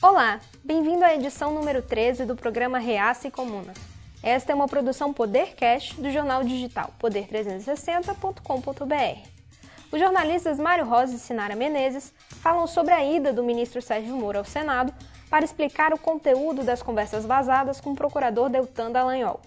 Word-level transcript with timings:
Olá, 0.00 0.38
bem-vindo 0.62 1.04
à 1.04 1.12
edição 1.12 1.52
número 1.52 1.82
13 1.82 2.24
do 2.24 2.36
programa 2.36 2.78
Reaça 2.78 3.26
e 3.26 3.32
Comuna. 3.32 3.74
Esta 4.22 4.52
é 4.52 4.54
uma 4.54 4.68
produção 4.68 5.12
Podercast 5.12 6.00
do 6.00 6.08
jornal 6.08 6.44
digital 6.44 6.94
poder360.com.br. 7.00 9.28
Os 9.90 9.98
jornalistas 9.98 10.60
Mário 10.60 10.84
Rosa 10.84 11.16
e 11.16 11.18
Sinara 11.18 11.56
Menezes 11.56 12.14
falam 12.40 12.68
sobre 12.68 12.94
a 12.94 13.04
ida 13.04 13.32
do 13.32 13.42
ministro 13.42 13.82
Sérgio 13.82 14.14
Moro 14.14 14.38
ao 14.38 14.44
Senado 14.44 14.94
para 15.28 15.44
explicar 15.44 15.92
o 15.92 15.98
conteúdo 15.98 16.62
das 16.62 16.80
conversas 16.80 17.26
vazadas 17.26 17.80
com 17.80 17.90
o 17.90 17.96
procurador 17.96 18.48
Deltan 18.48 18.92
Dallagnol. 18.92 19.40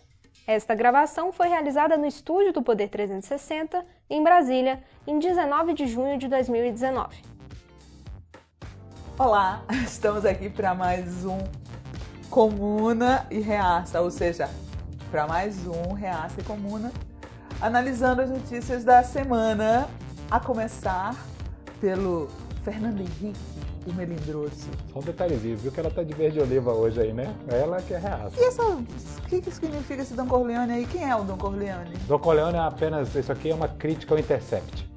Esta 0.46 0.76
gravação 0.76 1.32
foi 1.32 1.48
realizada 1.48 1.96
no 1.96 2.06
estúdio 2.06 2.52
do 2.52 2.62
Poder 2.62 2.90
360, 2.90 3.86
em 4.10 4.22
Brasília, 4.22 4.84
em 5.08 5.18
19 5.18 5.74
de 5.74 5.88
junho 5.88 6.18
de 6.18 6.28
2019. 6.28 7.31
Olá, 9.20 9.62
estamos 9.86 10.26
aqui 10.26 10.50
para 10.50 10.74
mais 10.74 11.26
um 11.26 11.38
Comuna 12.30 13.26
e 13.30 13.40
Reaça, 13.40 14.02
ou 14.02 14.10
seja, 14.10 14.50
para 15.12 15.28
mais 15.28 15.68
um 15.68 15.94
Reaça 15.94 16.40
e 16.40 16.44
Comuna, 16.44 16.92
analisando 17.62 18.22
as 18.22 18.30
notícias 18.30 18.84
da 18.84 19.04
semana, 19.04 19.88
a 20.30 20.40
começar 20.40 21.16
pelo 21.80 22.30
Fernando 22.64 23.02
Henrique, 23.02 23.40
o 23.86 23.94
melindroso. 23.94 24.70
Só 24.92 25.00
um 25.00 25.04
detalhezinho, 25.04 25.58
viu 25.58 25.72
que 25.72 25.80
ela 25.80 25.92
tá 25.92 26.04
de 26.04 26.14
verde 26.14 26.40
oliva 26.40 26.72
hoje 26.72 27.02
aí, 27.02 27.14
né? 27.14 27.36
Ela 27.50 27.82
que 27.82 27.94
é 27.94 27.98
reaça. 28.00 28.34
E 28.40 28.44
essa, 28.44 28.64
o 28.64 28.84
que, 29.28 29.42
que 29.42 29.52
significa 29.52 30.02
esse 30.02 30.14
Don 30.14 30.26
Corleone 30.26 30.72
aí? 30.72 30.86
Quem 30.86 31.08
é 31.08 31.16
o 31.16 31.24
Don 31.24 31.38
Corleone? 31.38 31.96
Don 32.08 32.18
Corleone 32.18 32.58
é 32.58 32.62
apenas, 32.62 33.14
isso 33.14 33.32
aqui 33.32 33.52
é 33.52 33.54
uma 33.54 33.68
crítica 33.68 34.14
ao 34.14 34.20
Intercept. 34.20 34.90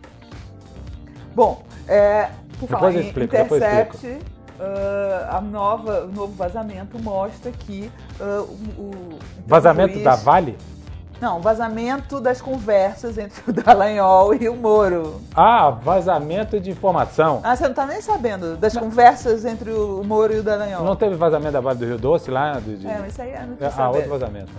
Bom, 1.34 1.64
é, 1.88 2.30
por 2.56 2.68
Depois 2.68 2.80
falar 2.80 2.92
eu 2.94 3.00
explico, 3.00 3.36
depois 3.36 3.62
eu 3.62 3.68
Intercept, 3.68 4.18
ah, 4.60 5.36
a 5.36 5.40
nova, 5.40 6.04
o 6.04 6.08
novo 6.12 6.32
vazamento 6.34 6.98
mostra 7.02 7.50
que 7.52 7.90
ah, 8.20 8.42
o, 8.42 8.82
o- 8.82 9.18
Vazamento 9.46 9.92
juiz- 9.94 10.04
da 10.04 10.14
Vale? 10.16 10.56
Não, 11.20 11.40
vazamento 11.40 12.20
das 12.20 12.40
conversas 12.42 13.16
entre 13.16 13.40
o 13.48 13.52
Dallagnol 13.54 14.34
e 14.34 14.48
o 14.48 14.56
Moro. 14.56 15.20
Ah, 15.34 15.70
vazamento 15.70 16.58
de 16.60 16.70
informação. 16.70 17.40
Ah, 17.42 17.54
você 17.56 17.66
não 17.68 17.74
tá 17.74 17.86
nem 17.86 18.00
sabendo 18.00 18.56
das 18.56 18.76
conversas 18.76 19.44
entre 19.44 19.70
o 19.70 20.02
Moro 20.04 20.34
e 20.34 20.40
o 20.40 20.42
Dallagnol. 20.42 20.84
Não 20.84 20.96
teve 20.96 21.14
vazamento 21.14 21.52
da 21.52 21.60
Vale 21.60 21.78
do 21.78 21.86
Rio 21.86 21.98
Doce 21.98 22.30
lá? 22.30 22.54
De, 22.60 22.76
de- 22.76 22.86
É, 22.88 23.04
isso 23.08 23.22
aí 23.22 23.30
é 23.30 23.40
notícia 23.46 23.72
Ah, 23.82 23.90
outro 23.90 24.10
vazamento. 24.10 24.50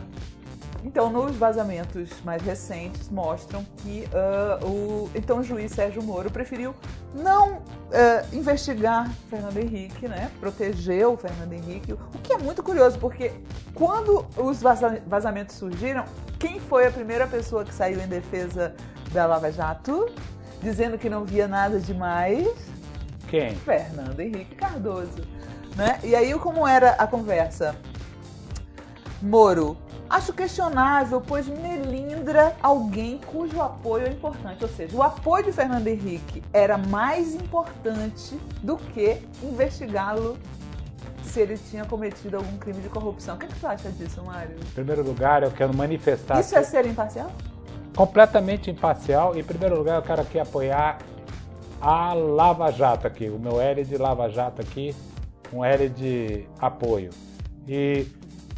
Então, 0.85 1.09
nos 1.09 1.35
vazamentos 1.35 2.11
mais 2.23 2.43
recentes, 2.43 3.09
mostram 3.09 3.65
que 3.77 4.07
ah, 4.13 4.59
o 4.63 5.09
então 5.15 5.39
o 5.39 5.43
juiz 5.43 5.71
Sérgio 5.71 6.03
Moro 6.03 6.29
preferiu 6.29 6.75
não 7.15 7.63
ah, 7.91 8.23
investigar 8.31 9.11
Fernando 9.27 9.57
Henrique, 9.57 10.07
né? 10.07 10.29
Proteger 10.39 11.07
o 11.07 11.17
Fernando 11.17 11.51
Henrique, 11.53 11.93
o 11.93 11.97
que 12.21 12.31
é 12.33 12.37
muito 12.37 12.61
curioso, 12.61 12.99
porque 12.99 13.31
quando 13.73 14.25
os 14.37 14.61
vaza- 14.61 15.01
vazamentos 15.07 15.55
surgiram, 15.55 16.05
quem 16.37 16.59
foi 16.59 16.85
a 16.85 16.91
primeira 16.91 17.25
pessoa 17.25 17.65
que 17.65 17.73
saiu 17.73 17.99
em 17.99 18.07
defesa 18.07 18.75
da 19.11 19.25
Lava 19.25 19.51
Jato, 19.51 20.07
dizendo 20.61 20.99
que 20.99 21.09
não 21.09 21.25
via 21.25 21.47
nada 21.47 21.79
demais? 21.79 22.47
Quem? 23.27 23.55
Fernando 23.55 24.19
Henrique 24.19 24.53
Cardoso. 24.55 25.23
Né? 25.75 25.99
E 26.03 26.15
aí, 26.15 26.31
como 26.35 26.65
era 26.67 26.91
a 26.91 27.07
conversa? 27.07 27.75
Moro, 29.21 29.75
acho 30.09 30.33
questionável, 30.33 31.21
pois 31.21 31.47
melindra 31.47 32.55
alguém 32.61 33.19
cujo 33.25 33.61
apoio 33.61 34.07
é 34.07 34.09
importante. 34.09 34.63
Ou 34.63 34.69
seja, 34.69 34.95
o 34.95 35.03
apoio 35.03 35.45
de 35.45 35.51
Fernando 35.51 35.87
Henrique 35.87 36.43
era 36.53 36.77
mais 36.77 37.33
importante 37.35 38.39
do 38.61 38.77
que 38.77 39.21
investigá-lo 39.43 40.37
se 41.23 41.39
ele 41.41 41.57
tinha 41.57 41.85
cometido 41.85 42.37
algum 42.37 42.57
crime 42.57 42.81
de 42.81 42.89
corrupção. 42.89 43.35
O 43.35 43.39
que, 43.39 43.47
que 43.47 43.59
tu 43.59 43.67
acha 43.67 43.89
disso, 43.89 44.23
Mário? 44.23 44.55
Em 44.61 44.73
primeiro 44.73 45.03
lugar, 45.03 45.43
eu 45.43 45.51
quero 45.51 45.75
manifestar 45.75 46.39
Isso 46.39 46.55
é 46.55 46.63
ser 46.63 46.85
imparcial? 46.85 47.31
completamente 47.95 48.69
imparcial. 48.69 49.35
Em 49.37 49.43
primeiro 49.43 49.77
lugar, 49.77 49.95
eu 49.95 50.01
quero 50.01 50.21
aqui 50.21 50.37
apoiar 50.37 50.99
a 51.81 52.13
Lava 52.13 52.71
Jato 52.71 53.07
aqui, 53.07 53.29
o 53.29 53.39
meu 53.39 53.59
L 53.59 53.83
de 53.83 53.97
Lava 53.97 54.29
Jato 54.29 54.61
aqui, 54.61 54.93
um 55.53 55.63
L 55.63 55.89
de 55.89 56.45
apoio. 56.59 57.09
E 57.67 58.05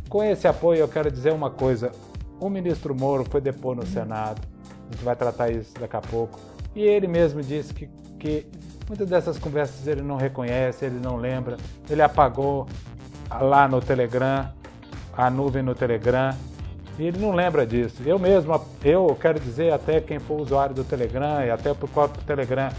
com 0.09 0.23
esse 0.23 0.47
apoio 0.47 0.79
eu 0.79 0.88
quero 0.88 1.12
dizer 1.12 1.34
uma 1.34 1.50
coisa, 1.50 1.91
o 2.40 2.50
ministro 2.50 2.95
Moro 2.95 3.25
foi 3.29 3.41
depor 3.41 3.75
no 3.75 3.85
Senado, 3.85 4.41
a 4.69 4.94
gente 4.94 5.03
vai 5.03 5.16
tratar 5.16 5.50
isso 5.50 5.73
daqui 5.79 5.95
a 5.95 6.01
pouco, 6.01 6.40
e 6.75 6.81
ele 6.81 7.07
mesmo 7.07 7.41
disse 7.41 7.73
que, 7.73 7.90
que 8.19 8.47
muitas 8.88 9.09
dessas 9.09 9.38
conversas 9.38 9.85
ele 9.88 10.01
não 10.01 10.16
reconhece, 10.16 10.85
ele 10.85 11.00
não 11.00 11.18
lembra, 11.18 11.57
ele 11.90 12.01
apagou 12.01 12.68
lá 13.29 13.68
no 13.68 13.81
Telegram, 13.81 14.50
a 15.13 15.29
nuvem 15.29 15.63
no 15.63 15.75
Telegram, 15.75 16.35
e 17.00 17.06
ele 17.06 17.19
não 17.19 17.31
lembra 17.31 17.66
disso. 17.66 18.01
Eu 18.06 18.18
mesmo, 18.18 18.59
eu 18.84 19.18
quero 19.19 19.39
dizer 19.39 19.72
até 19.72 20.01
quem 20.01 20.19
for 20.19 20.41
usuário 20.41 20.74
do 20.74 20.84
Telegram 20.84 21.44
e 21.45 21.51
até 21.51 21.74
pro 21.74 21.88
próprio 21.88 22.24
Telegram, 22.24 22.69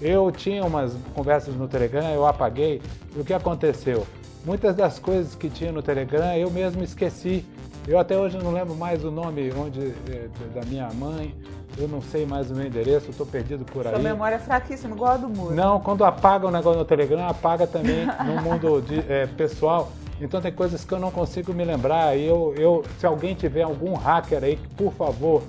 eu 0.00 0.30
tinha 0.30 0.64
umas 0.64 0.94
conversas 1.14 1.54
no 1.54 1.68
Telegram, 1.68 2.10
eu 2.10 2.26
apaguei. 2.26 2.80
E 3.14 3.20
o 3.20 3.24
que 3.24 3.32
aconteceu? 3.32 4.06
Muitas 4.48 4.74
das 4.74 4.98
coisas 4.98 5.34
que 5.34 5.50
tinha 5.50 5.70
no 5.70 5.82
Telegram 5.82 6.32
eu 6.34 6.50
mesmo 6.50 6.82
esqueci. 6.82 7.44
Eu 7.86 7.98
até 7.98 8.16
hoje 8.16 8.38
não 8.38 8.50
lembro 8.50 8.74
mais 8.74 9.04
o 9.04 9.10
nome 9.10 9.52
onde, 9.52 9.92
eh, 10.10 10.28
da 10.54 10.62
minha 10.64 10.88
mãe, 10.94 11.34
eu 11.76 11.86
não 11.86 12.00
sei 12.00 12.24
mais 12.24 12.50
o 12.50 12.54
meu 12.54 12.66
endereço, 12.66 13.10
estou 13.10 13.26
perdido 13.26 13.66
por 13.66 13.82
Sua 13.82 13.96
aí. 13.96 14.02
memória 14.02 14.36
é 14.36 14.38
fraquíssima, 14.38 14.94
igual 14.94 15.12
a 15.12 15.16
do. 15.18 15.28
Não, 15.54 15.78
quando 15.80 16.02
apaga 16.02 16.46
o 16.46 16.50
negócio 16.50 16.78
no 16.78 16.84
Telegram, 16.86 17.28
apaga 17.28 17.66
também 17.66 18.06
no 18.24 18.40
mundo 18.42 18.80
de- 18.80 19.04
é, 19.06 19.26
pessoal. 19.26 19.90
Então 20.18 20.40
tem 20.40 20.50
coisas 20.50 20.82
que 20.82 20.92
eu 20.94 20.98
não 20.98 21.10
consigo 21.10 21.52
me 21.52 21.62
lembrar. 21.62 22.16
E 22.16 22.24
eu, 22.26 22.54
eu, 22.56 22.82
se 22.98 23.04
alguém 23.06 23.34
tiver 23.34 23.62
algum 23.64 23.92
hacker 23.92 24.42
aí, 24.44 24.58
por 24.78 24.94
favor, 24.94 25.42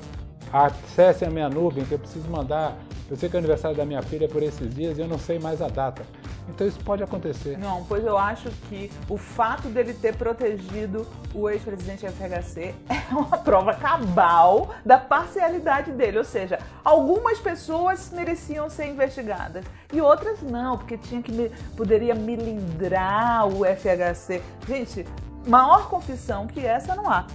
acesse 0.52 1.26
a 1.26 1.30
minha 1.30 1.50
nuvem, 1.50 1.86
que 1.86 1.92
eu 1.92 2.00
preciso 2.00 2.30
mandar. 2.30 2.78
Eu 3.10 3.18
sei 3.18 3.28
que 3.28 3.36
é 3.36 3.40
aniversário 3.40 3.76
da 3.76 3.86
minha 3.86 4.02
filha 4.02 4.28
por 4.28 4.44
esses 4.44 4.74
dias 4.74 4.98
e 4.98 5.02
eu 5.02 5.08
não 5.08 5.18
sei 5.18 5.40
mais 5.40 5.62
a 5.62 5.68
data. 5.68 6.04
Então 6.50 6.68
isso 6.68 6.80
pode 6.84 7.04
acontecer. 7.04 7.58
Não, 7.58 7.84
pois 7.86 8.04
eu 8.04 8.18
acho 8.18 8.50
que 8.68 8.92
o 9.08 9.18
fato 9.18 9.68
dele 9.68 9.94
ter 9.94 10.16
protegido 10.16 11.08
o 11.34 11.50
ex-presidente 11.50 12.06
FHC 12.08 12.76
é 12.90 13.14
uma 13.14 13.38
prova 13.38 13.74
cabal 13.74 14.74
da 14.86 14.98
parcialidade 14.98 15.92
dele. 15.92 16.18
Ou 16.18 16.24
seja, 16.24 16.60
algumas 16.84 17.40
pessoas 17.40 18.12
mereciam 18.12 18.70
ser 18.70 18.88
investigadas 18.88 19.64
e 19.94 20.02
outras 20.02 20.42
não, 20.42 20.78
porque 20.78 20.98
tinha 20.98 21.22
que 21.22 21.32
me, 21.32 21.50
poderia 21.78 22.16
milindrar 22.16 23.48
o 23.48 23.64
FHC. 23.66 24.42
Gente, 24.68 25.06
maior 25.48 25.88
confissão 25.90 26.48
que 26.48 26.66
essa 26.66 26.96
não 26.96 27.10
há. 27.10 27.26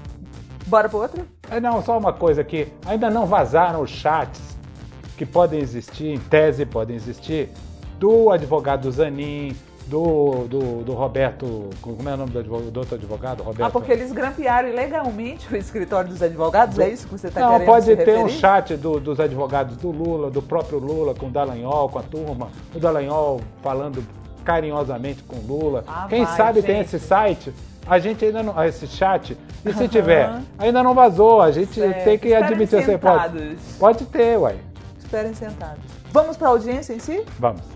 Bora 0.67 0.89
para 0.89 0.99
outra? 0.99 1.23
É, 1.51 1.61
não, 1.61 1.83
só 1.83 1.99
uma 1.99 2.13
coisa 2.13 2.41
aqui. 2.41 2.73
Ainda 2.87 3.11
não 3.11 3.27
vazaram 3.27 3.83
os 3.83 3.91
chats 3.91 4.41
que 5.17 5.25
podem 5.27 5.61
existir, 5.61 6.09
em 6.15 6.19
tese 6.19 6.65
podem 6.67 6.97
existir, 6.97 7.51
do 7.99 8.31
advogado 8.31 8.91
Zanin, 8.91 9.55
do, 9.87 10.47
do, 10.49 10.83
do 10.83 10.93
Roberto. 10.95 11.69
Como 11.83 12.09
é 12.09 12.15
o 12.15 12.17
nome 12.17 12.33
do, 12.33 12.39
advogado, 12.39 12.71
do 12.71 12.81
outro 12.81 12.95
advogado? 12.97 13.43
Roberto. 13.43 13.69
Ah, 13.69 13.71
porque 13.71 13.93
eles 13.93 14.11
grampearam 14.11 14.69
ilegalmente 14.69 15.53
o 15.53 15.57
escritório 15.57 16.09
dos 16.11 16.23
advogados? 16.23 16.79
É 16.79 16.89
isso 16.89 17.07
que 17.07 17.13
você 17.13 17.29
está 17.29 17.41
Não, 17.41 17.53
querendo 17.53 17.67
pode 17.67 17.85
se 17.85 17.97
ter 17.97 18.17
um 18.19 18.23
referir? 18.25 18.41
chat 18.41 18.77
do- 18.77 18.99
dos 18.99 19.21
advogados 19.21 19.77
do 19.77 19.91
Lula, 19.91 20.31
do 20.31 20.41
próprio 20.43 20.79
Lula 20.79 21.15
com 21.15 21.27
o 21.27 21.31
Dallagnol, 21.31 21.89
com 21.91 21.99
a 21.99 22.03
turma, 22.03 22.49
o 22.75 22.79
Dallagnol 22.81 23.41
falando 23.63 24.03
carinhosamente 24.45 25.23
com 25.23 25.37
o 25.37 25.47
Lula. 25.47 25.85
Ah, 25.87 26.07
Quem 26.09 26.25
vai, 26.25 26.37
sabe 26.37 26.63
tem 26.63 26.77
gente. 26.77 26.87
esse 26.97 26.99
site, 26.99 27.53
a 27.87 27.99
gente 27.99 28.25
ainda 28.25 28.43
não. 28.43 28.65
Esse 28.65 28.87
chat, 28.87 29.37
e 29.65 29.73
se 29.73 29.89
tiver, 29.89 30.41
ainda 30.59 30.83
não 30.83 30.95
vazou, 30.95 31.41
a 31.41 31.51
gente 31.51 31.75
Certo. 31.75 32.05
tem 32.05 32.19
que 32.19 32.29
Esperem 32.29 32.45
admitir 32.45 32.85
você 32.85 32.99
pode. 32.99 33.57
Pode 33.79 34.05
ter, 34.07 34.39
uai. 34.39 34.59
Esperem 34.99 35.35
sentados. 35.35 35.85
Vamos 36.11 36.37
para 36.37 36.49
a 36.49 36.51
audiência 36.51 36.95
em 36.95 36.99
si? 36.99 37.25
Vamos. 37.39 37.75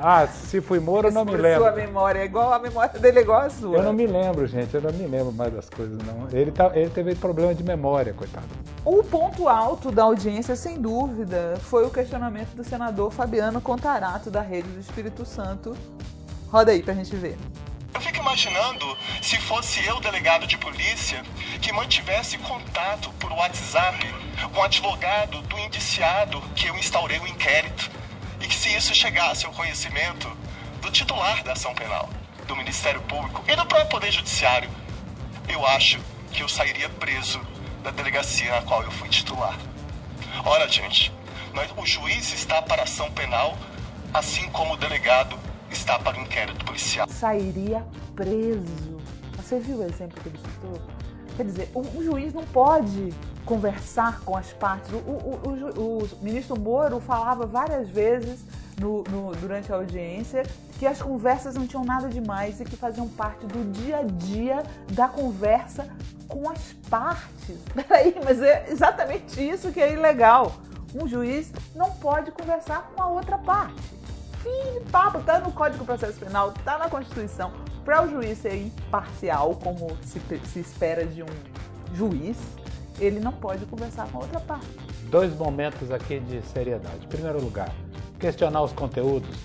Ah, 0.00 0.28
se 0.28 0.60
fui 0.60 0.78
Moro, 0.78 1.08
eu 1.08 1.12
não 1.12 1.24
me 1.24 1.36
lembro. 1.36 1.64
Sua 1.64 1.72
memória 1.72 2.20
é 2.20 2.24
igual 2.24 2.52
a 2.52 2.58
memória 2.60 3.00
dele 3.00 3.18
é 3.18 3.22
igual 3.22 3.40
a 3.40 3.50
sua. 3.50 3.78
Eu 3.78 3.82
não 3.82 3.92
me 3.92 4.06
lembro, 4.06 4.46
gente. 4.46 4.72
Eu 4.72 4.80
não 4.80 4.92
me 4.92 5.06
lembro 5.08 5.32
mais 5.32 5.52
das 5.52 5.68
coisas, 5.68 5.98
não. 5.98 6.28
Ele, 6.32 6.52
tá, 6.52 6.70
ele 6.72 6.88
teve 6.90 7.16
problema 7.16 7.52
de 7.52 7.64
memória, 7.64 8.12
coitado. 8.12 8.46
O 8.84 9.02
ponto 9.02 9.48
alto 9.48 9.90
da 9.90 10.04
audiência, 10.04 10.54
sem 10.54 10.80
dúvida, 10.80 11.56
foi 11.62 11.84
o 11.84 11.90
questionamento 11.90 12.54
do 12.54 12.62
senador 12.62 13.10
Fabiano 13.10 13.60
Contarato, 13.60 14.30
da 14.30 14.40
Rede 14.40 14.68
do 14.68 14.78
Espírito 14.78 15.26
Santo. 15.26 15.76
Roda 16.50 16.72
aí 16.72 16.82
pra 16.82 16.94
gente 16.94 17.14
ver. 17.16 17.36
Eu 17.94 18.00
fico 18.00 18.18
imaginando 18.18 18.96
se 19.20 19.36
fosse 19.38 19.84
eu, 19.84 20.00
delegado 20.00 20.46
de 20.46 20.56
polícia, 20.56 21.22
que 21.60 21.72
mantivesse 21.72 22.38
contato 22.38 23.10
por 23.18 23.32
WhatsApp 23.32 23.98
com 24.52 24.60
o 24.60 24.62
advogado 24.62 25.40
do 25.42 25.58
indiciado 25.58 26.40
que 26.54 26.66
eu 26.66 26.76
instaurei 26.76 27.18
o 27.18 27.26
inquérito 27.26 27.90
e 28.40 28.46
que 28.46 28.54
se 28.54 28.74
isso 28.74 28.94
chegasse 28.94 29.46
ao 29.46 29.52
conhecimento 29.52 30.30
do 30.80 30.90
titular 30.90 31.42
da 31.42 31.52
ação 31.52 31.74
penal, 31.74 32.08
do 32.46 32.54
Ministério 32.56 33.00
Público 33.02 33.42
e 33.48 33.56
do 33.56 33.66
próprio 33.66 33.88
Poder 33.88 34.12
Judiciário, 34.12 34.70
eu 35.48 35.66
acho 35.66 35.98
que 36.32 36.42
eu 36.42 36.48
sairia 36.48 36.88
preso 36.88 37.40
da 37.82 37.90
delegacia 37.90 38.52
na 38.52 38.62
qual 38.62 38.82
eu 38.82 38.90
fui 38.92 39.08
titular. 39.08 39.56
Ora, 40.44 40.68
gente, 40.68 41.12
nós- 41.52 41.72
o 41.76 41.84
juiz 41.84 42.32
está 42.32 42.62
para 42.62 42.84
ação 42.84 43.10
penal, 43.10 43.58
assim 44.14 44.48
como 44.50 44.74
o 44.74 44.76
delegado 44.76 45.38
está 45.70 45.98
para 45.98 46.18
o 46.18 46.20
inquérito 46.20 46.64
policial. 46.64 47.08
Sairia 47.08 47.84
preso. 48.14 48.98
Você 49.36 49.58
viu 49.58 49.78
o 49.78 49.84
exemplo 49.84 50.20
que 50.20 50.28
ele 50.28 50.38
citou? 50.38 50.80
Quer 51.36 51.44
dizer, 51.44 51.70
o, 51.74 51.80
o 51.80 52.04
juiz 52.04 52.34
não 52.34 52.44
pode 52.44 53.14
conversar 53.44 54.20
com 54.20 54.36
as 54.36 54.52
partes. 54.52 54.90
O, 54.92 54.96
o, 54.96 56.02
o, 56.02 56.08
ministro 56.20 56.58
Moro 56.58 57.00
falava 57.00 57.46
várias 57.46 57.88
vezes 57.88 58.40
no, 58.78 59.02
no, 59.04 59.34
durante 59.36 59.72
a 59.72 59.76
audiência 59.76 60.42
que 60.78 60.86
as 60.86 61.00
conversas 61.00 61.54
não 61.54 61.66
tinham 61.66 61.84
nada 61.84 62.08
demais 62.08 62.60
e 62.60 62.64
que 62.64 62.76
faziam 62.76 63.08
parte 63.08 63.46
do 63.46 63.72
dia 63.72 63.98
a 63.98 64.02
dia 64.02 64.62
da 64.92 65.08
conversa 65.08 65.88
com 66.28 66.48
as 66.50 66.72
partes. 66.88 67.56
Peraí, 67.74 68.14
mas 68.22 68.40
é 68.42 68.66
exatamente 68.68 69.40
isso 69.40 69.72
que 69.72 69.80
é 69.80 69.92
ilegal. 69.92 70.54
Um 70.94 71.08
juiz 71.08 71.52
não 71.74 71.90
pode 71.92 72.30
conversar 72.30 72.90
com 72.94 73.02
a 73.02 73.08
outra 73.08 73.38
parte. 73.38 73.97
Fim 74.42 74.72
de 74.74 74.90
papo, 74.90 75.20
tá 75.20 75.40
no 75.40 75.52
Código 75.52 75.80
de 75.80 75.84
Processo 75.84 76.18
Penal, 76.18 76.52
tá 76.64 76.78
na 76.78 76.88
Constituição. 76.88 77.52
Para 77.84 78.04
o 78.04 78.10
juiz 78.10 78.38
ser 78.38 78.56
imparcial, 78.56 79.56
como 79.56 79.96
se, 80.02 80.20
se 80.44 80.60
espera 80.60 81.04
de 81.04 81.22
um 81.22 81.26
juiz, 81.94 82.36
ele 83.00 83.18
não 83.18 83.32
pode 83.32 83.64
conversar 83.66 84.08
com 84.10 84.18
outra 84.18 84.40
parte. 84.40 84.66
Dois 85.10 85.34
momentos 85.36 85.90
aqui 85.90 86.20
de 86.20 86.42
seriedade. 86.42 87.04
Em 87.04 87.08
primeiro 87.08 87.40
lugar, 87.40 87.72
questionar 88.18 88.62
os 88.62 88.72
conteúdos. 88.72 89.36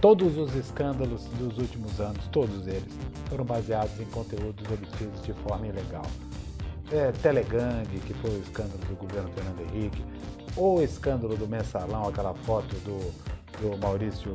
Todos 0.00 0.36
os 0.36 0.54
escândalos 0.56 1.24
dos 1.38 1.58
últimos 1.58 2.00
anos, 2.00 2.26
todos 2.32 2.66
eles, 2.66 2.92
foram 3.28 3.44
baseados 3.44 4.00
em 4.00 4.04
conteúdos 4.06 4.66
obtidos 4.68 5.22
de 5.22 5.32
forma 5.32 5.68
ilegal. 5.68 6.02
É, 6.90 7.12
Telegang, 7.12 7.84
que 7.84 8.12
foi 8.14 8.30
o 8.30 8.38
escândalo 8.42 8.80
do 8.80 8.96
governo 8.96 9.30
Fernando 9.32 9.60
Henrique, 9.60 10.04
ou 10.56 10.78
o 10.78 10.82
escândalo 10.82 11.36
do 11.36 11.46
mensalão, 11.46 12.08
aquela 12.08 12.34
foto 12.34 12.74
do, 12.80 13.12
do 13.62 13.78
Maurício, 13.78 14.34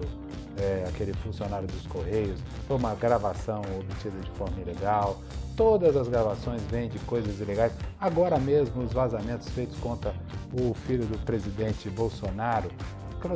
é, 0.57 0.85
aquele 0.87 1.13
funcionário 1.13 1.67
dos 1.67 1.85
Correios, 1.87 2.39
foi 2.67 2.77
uma 2.77 2.95
gravação 2.95 3.61
obtida 3.79 4.17
de 4.19 4.31
forma 4.31 4.59
ilegal. 4.61 5.17
Todas 5.55 5.95
as 5.95 6.07
gravações 6.07 6.61
vêm 6.63 6.87
de 6.87 6.99
coisas 6.99 7.39
ilegais. 7.39 7.73
Agora 7.99 8.39
mesmo, 8.39 8.83
os 8.83 8.93
vazamentos 8.93 9.49
feitos 9.49 9.77
contra 9.79 10.13
o 10.53 10.73
filho 10.73 11.05
do 11.05 11.17
presidente 11.19 11.89
Bolsonaro 11.89 12.69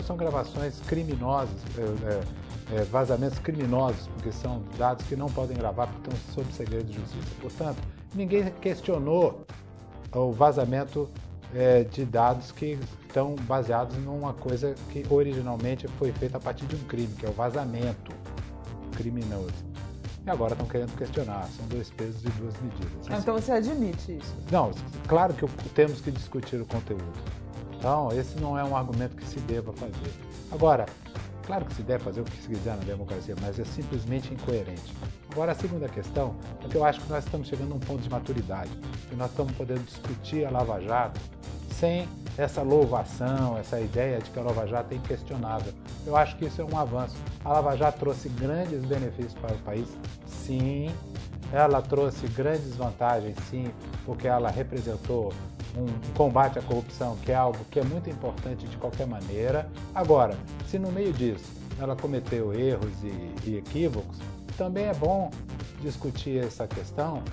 são 0.05 0.15
gravações 0.15 0.79
criminosas, 0.87 1.59
é, 1.77 2.77
é, 2.77 2.83
vazamentos 2.83 3.39
criminosos, 3.39 4.07
porque 4.07 4.31
são 4.31 4.61
dados 4.77 5.05
que 5.05 5.15
não 5.15 5.27
podem 5.27 5.57
gravar 5.57 5.87
porque 5.87 6.09
estão 6.09 6.33
sob 6.33 6.53
segredo 6.53 6.85
de 6.85 6.93
justiça. 6.93 7.27
Portanto, 7.41 7.77
ninguém 8.15 8.49
questionou 8.61 9.45
o 10.13 10.31
vazamento 10.31 11.09
é, 11.53 11.83
de 11.83 12.05
dados 12.05 12.51
que 12.51 12.79
estão 13.11 13.35
baseados 13.41 13.97
numa 13.97 14.33
coisa 14.33 14.73
que 14.89 15.05
originalmente 15.09 15.85
foi 15.99 16.13
feita 16.13 16.37
a 16.37 16.39
partir 16.39 16.65
de 16.65 16.77
um 16.77 16.83
crime, 16.85 17.13
que 17.13 17.25
é 17.25 17.29
o 17.29 17.33
vazamento 17.33 18.11
criminoso. 18.95 19.53
E 20.25 20.29
agora 20.29 20.53
estão 20.53 20.65
querendo 20.65 20.95
questionar. 20.95 21.47
São 21.57 21.67
dois 21.67 21.89
pesos 21.89 22.23
e 22.23 22.29
duas 22.29 22.53
medidas. 22.61 23.19
Então 23.19 23.33
você 23.35 23.51
admite 23.51 24.17
isso? 24.17 24.35
Não, 24.49 24.71
claro 25.07 25.33
que 25.33 25.69
temos 25.69 25.99
que 25.99 26.09
discutir 26.09 26.61
o 26.61 26.65
conteúdo. 26.65 27.03
Então, 27.77 28.09
esse 28.13 28.39
não 28.39 28.57
é 28.57 28.63
um 28.63 28.75
argumento 28.77 29.15
que 29.15 29.25
se 29.25 29.39
deva 29.41 29.73
fazer. 29.73 30.13
Agora, 30.51 30.85
claro 31.45 31.65
que 31.65 31.73
se 31.73 31.81
deve 31.81 32.03
fazer 32.03 32.21
o 32.21 32.23
que 32.23 32.39
se 32.39 32.47
quiser 32.47 32.77
na 32.77 32.83
democracia, 32.83 33.35
mas 33.41 33.59
é 33.59 33.65
simplesmente 33.65 34.31
incoerente. 34.31 34.95
Agora, 35.31 35.53
a 35.53 35.55
segunda 35.55 35.89
questão 35.89 36.35
é 36.63 36.67
que 36.67 36.75
eu 36.75 36.85
acho 36.85 37.01
que 37.01 37.09
nós 37.09 37.25
estamos 37.25 37.47
chegando 37.47 37.71
a 37.71 37.75
um 37.75 37.79
ponto 37.79 38.01
de 38.01 38.09
maturidade, 38.09 38.69
e 39.11 39.15
nós 39.15 39.31
estamos 39.31 39.51
podendo 39.53 39.83
discutir 39.83 40.45
a 40.45 40.51
Lava 40.51 40.79
Jato 40.79 41.19
sem 41.71 42.07
essa 42.37 42.61
louvação, 42.61 43.57
essa 43.57 43.79
ideia 43.79 44.19
de 44.19 44.29
que 44.29 44.39
a 44.39 44.43
Lava 44.43 44.65
Jato 44.67 44.93
é 44.93 44.97
inquestionável. 44.97 45.73
Eu 46.05 46.15
acho 46.15 46.35
que 46.37 46.45
isso 46.45 46.61
é 46.61 46.65
um 46.65 46.77
avanço. 46.77 47.15
A 47.43 47.49
Lava 47.49 47.75
Jato 47.75 47.99
trouxe 47.99 48.29
grandes 48.29 48.83
benefícios 48.85 49.33
para 49.33 49.53
o 49.53 49.57
país, 49.59 49.87
sim. 50.25 50.89
Ela 51.53 51.81
trouxe 51.81 52.27
grandes 52.27 52.75
vantagens, 52.75 53.35
sim, 53.49 53.71
porque 54.05 54.27
ela 54.27 54.49
representou 54.49 55.33
um 55.77 56.13
combate 56.15 56.59
à 56.59 56.61
corrupção, 56.61 57.17
que 57.17 57.31
é 57.31 57.35
algo 57.35 57.59
que 57.69 57.79
é 57.79 57.83
muito 57.83 58.09
importante 58.09 58.67
de 58.67 58.77
qualquer 58.77 59.05
maneira. 59.05 59.69
Agora, 59.93 60.37
se 60.67 60.79
no 60.79 60.91
meio 60.91 61.11
disso 61.13 61.61
ela 61.79 61.95
cometeu 61.95 62.53
erros 62.53 62.93
e, 63.03 63.49
e 63.49 63.57
equívocos, 63.57 64.17
também 64.57 64.85
é 64.85 64.93
bom 64.93 65.29
discutir 65.81 66.43
essa 66.43 66.67
questão. 66.67 67.23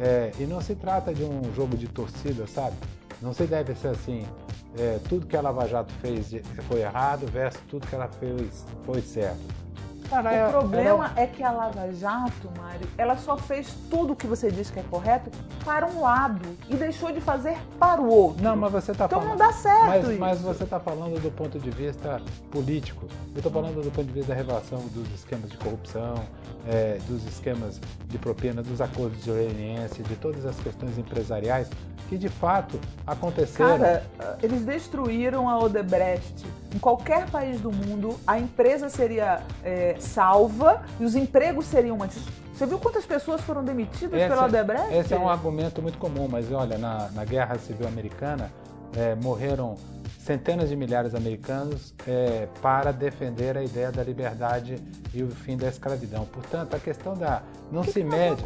É, 0.00 0.32
e 0.38 0.44
não 0.44 0.60
se 0.60 0.74
trata 0.74 1.14
de 1.14 1.22
um 1.22 1.52
jogo 1.54 1.76
de 1.76 1.86
torcida, 1.86 2.46
sabe? 2.46 2.76
Não 3.22 3.32
se 3.32 3.44
deve 3.46 3.74
ser 3.74 3.88
assim, 3.88 4.26
é, 4.78 4.98
tudo 5.08 5.26
que 5.26 5.36
a 5.36 5.40
Lava 5.40 5.66
Jato 5.66 5.92
fez 5.94 6.30
foi 6.68 6.80
errado 6.80 7.26
versus 7.30 7.60
tudo 7.68 7.86
que 7.86 7.94
ela 7.94 8.08
fez 8.08 8.64
foi 8.84 9.00
certo. 9.00 9.63
Cara, 10.22 10.46
o 10.46 10.50
problema 10.52 11.12
é 11.16 11.26
que 11.26 11.42
a 11.42 11.50
Lava 11.50 11.92
Jato, 11.92 12.48
Mário, 12.56 12.86
ela 12.96 13.16
só 13.16 13.36
fez 13.36 13.74
tudo 13.90 14.12
o 14.12 14.16
que 14.16 14.28
você 14.28 14.48
diz 14.48 14.70
que 14.70 14.78
é 14.78 14.82
correto 14.84 15.28
para 15.64 15.86
um 15.86 16.00
lado 16.00 16.40
e 16.70 16.76
deixou 16.76 17.10
de 17.10 17.20
fazer 17.20 17.56
para 17.80 18.00
o 18.00 18.08
outro. 18.08 18.40
Não, 18.40 18.54
mas 18.54 18.70
você 18.70 18.92
está 18.92 19.06
então 19.06 19.20
falando. 19.20 19.34
Então 19.34 19.46
não 19.46 19.52
dá 19.52 19.58
certo. 19.58 19.86
Mas, 19.86 20.08
isso. 20.08 20.20
mas 20.20 20.40
você 20.40 20.64
está 20.64 20.78
falando 20.78 21.20
do 21.20 21.32
ponto 21.32 21.58
de 21.58 21.68
vista 21.70 22.22
político. 22.52 23.06
Eu 23.32 23.38
estou 23.38 23.50
falando 23.50 23.82
do 23.82 23.90
ponto 23.90 24.06
de 24.06 24.12
vista 24.12 24.28
da 24.28 24.36
revelação 24.36 24.78
dos 24.94 25.12
esquemas 25.12 25.50
de 25.50 25.56
corrupção, 25.56 26.14
é, 26.68 26.98
dos 27.08 27.26
esquemas 27.26 27.80
de 28.06 28.16
propina, 28.16 28.62
dos 28.62 28.80
acordos 28.80 29.24
de 29.24 29.32
leniência, 29.32 30.04
de 30.04 30.14
todas 30.14 30.46
as 30.46 30.54
questões 30.60 30.96
empresariais 30.96 31.68
que 32.08 32.16
de 32.16 32.28
fato 32.28 32.78
aconteceram. 33.06 33.78
Cara, 33.78 34.04
eles 34.42 34.64
destruíram 34.64 35.48
a 35.48 35.58
Odebrecht. 35.58 36.46
Em 36.74 36.78
qualquer 36.78 37.30
país 37.30 37.60
do 37.60 37.70
mundo, 37.70 38.18
a 38.26 38.36
empresa 38.36 38.88
seria 38.88 39.42
é, 39.62 39.94
salva 40.00 40.82
e 40.98 41.04
os 41.04 41.14
empregos 41.14 41.66
seriam 41.66 41.96
mantidos. 41.96 42.26
Você 42.52 42.66
viu 42.66 42.78
quantas 42.78 43.06
pessoas 43.06 43.40
foram 43.42 43.64
demitidas 43.64 44.18
esse, 44.18 44.28
pela 44.28 44.46
Odebrecht? 44.46 44.92
Esse 44.92 45.14
é 45.14 45.18
um 45.18 45.28
argumento 45.28 45.80
muito 45.80 45.98
comum, 45.98 46.26
mas 46.28 46.50
olha, 46.50 46.76
na, 46.76 47.08
na 47.10 47.24
Guerra 47.24 47.58
Civil 47.58 47.86
Americana 47.86 48.50
é, 48.96 49.14
morreram 49.14 49.76
centenas 50.18 50.68
de 50.68 50.76
milhares 50.76 51.12
de 51.12 51.16
americanos 51.16 51.94
é, 52.08 52.48
para 52.60 52.92
defender 52.92 53.56
a 53.56 53.62
ideia 53.62 53.92
da 53.92 54.02
liberdade 54.02 54.76
e 55.12 55.22
o 55.22 55.28
fim 55.28 55.56
da 55.56 55.68
escravidão. 55.68 56.24
Portanto, 56.24 56.74
a 56.74 56.78
questão 56.78 57.14
da 57.14 57.42
não 57.70 57.82
que 57.82 57.92
se 57.92 58.00
que 58.00 58.04
mede, 58.04 58.42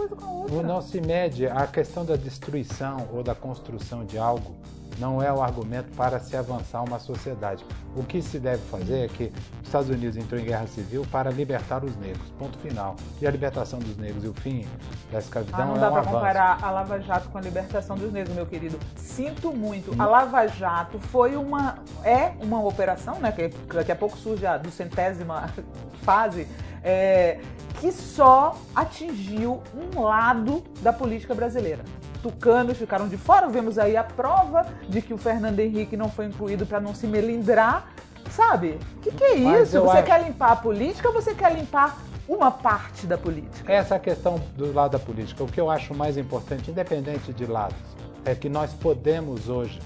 não 0.65 0.83
se 0.83 1.01
mede 1.01 1.47
a 1.47 1.67
questão 1.67 2.05
da 2.05 2.17
destruição 2.17 3.09
ou 3.13 3.23
da 3.23 3.35
construção 3.35 4.05
de 4.05 4.19
algo 4.19 4.57
não 4.99 5.23
é 5.23 5.33
o 5.33 5.41
argumento 5.41 5.95
para 5.97 6.19
se 6.19 6.37
avançar 6.37 6.83
uma 6.83 6.99
sociedade. 6.99 7.65
O 7.97 8.03
que 8.03 8.21
se 8.21 8.39
deve 8.39 8.63
fazer 8.65 9.05
é 9.05 9.09
que 9.09 9.33
os 9.61 9.67
Estados 9.69 9.89
Unidos 9.89 10.17
entrou 10.17 10.41
em 10.41 10.45
guerra 10.45 10.67
civil 10.67 11.07
para 11.11 11.31
libertar 11.31 11.85
os 11.85 11.97
negros, 11.97 12.29
ponto 12.39 12.59
final. 12.59 12.97
E 13.21 13.27
a 13.27 13.31
libertação 13.31 13.79
dos 13.79 13.97
negros 13.97 14.25
e 14.25 14.29
o 14.29 14.35
fim 14.35 14.67
da 15.11 15.19
escravidão 15.19 15.61
ah, 15.61 15.67
não 15.67 15.77
é 15.77 15.81
dá 15.81 15.89
um 15.89 15.93
para 15.93 16.03
comparar 16.05 16.59
a 16.63 16.71
Lava 16.71 17.01
Jato 17.01 17.29
com 17.29 17.39
a 17.39 17.41
libertação 17.41 17.97
dos 17.97 18.13
negros, 18.13 18.35
meu 18.35 18.47
querido. 18.47 18.79
Sinto 18.97 19.53
muito. 19.53 19.95
A 20.01 20.07
Lava 20.07 20.47
Jato 20.47 20.99
foi 20.99 21.37
uma 21.37 21.77
é 22.05 22.33
uma 22.41 22.63
operação, 22.63 23.19
né? 23.19 23.33
Que 23.33 23.49
daqui 23.73 23.93
a 23.93 23.97
pouco 23.97 24.17
surge 24.17 24.47
a 24.47 24.57
duzentésima 24.57 25.49
fase. 26.03 26.47
É, 26.83 27.41
que 27.81 27.93
só 27.93 28.57
atingiu 28.75 29.63
um 29.75 30.01
lado 30.01 30.65
da 30.81 30.93
política 30.93 31.35
brasileira 31.35 31.85
tucanos 32.23 32.77
ficaram 32.77 33.09
de 33.09 33.17
fora. 33.17 33.49
Vemos 33.49 33.79
aí 33.79 33.97
a 33.97 34.05
prova 34.05 34.67
de 34.89 35.01
que 35.01 35.15
o 35.15 35.19
Fernando 35.19 35.59
Henrique 35.61 35.97
não 35.97 36.11
foi 36.11 36.27
incluído 36.27 36.67
para 36.67 36.81
não 36.81 36.95
se 36.95 37.07
melindrar. 37.07 37.93
Sabe? 38.31 38.79
O 38.97 39.01
que, 39.01 39.11
que, 39.11 39.25
é 39.25 39.35
isso? 39.37 39.81
Você 39.81 39.99
acho... 39.99 40.07
quer 40.07 40.23
limpar 40.23 40.53
a 40.53 40.57
política 40.57 41.09
ou 41.09 41.15
você 41.15 41.35
quer 41.35 41.55
limpar 41.55 41.99
uma 42.29 42.51
parte 42.51 43.07
da 43.07 43.17
política? 43.17 43.73
Essa 43.73 43.95
é 43.95 43.97
a 43.97 44.01
questão 44.01 44.39
do 44.57 44.73
lado 44.73 44.93
da 44.93 44.99
política. 44.99 45.43
O 45.43 45.47
que 45.47 45.61
eu 45.61 45.71
acho 45.71 45.95
mais 45.95 46.19
importante, 46.19 46.71
independente 46.71 47.33
de 47.33 47.47
lados, 47.47 47.79
é 48.25 48.35
que 48.35 48.49
nós 48.49 48.73
podemos 48.75 49.49
hoje 49.49 49.81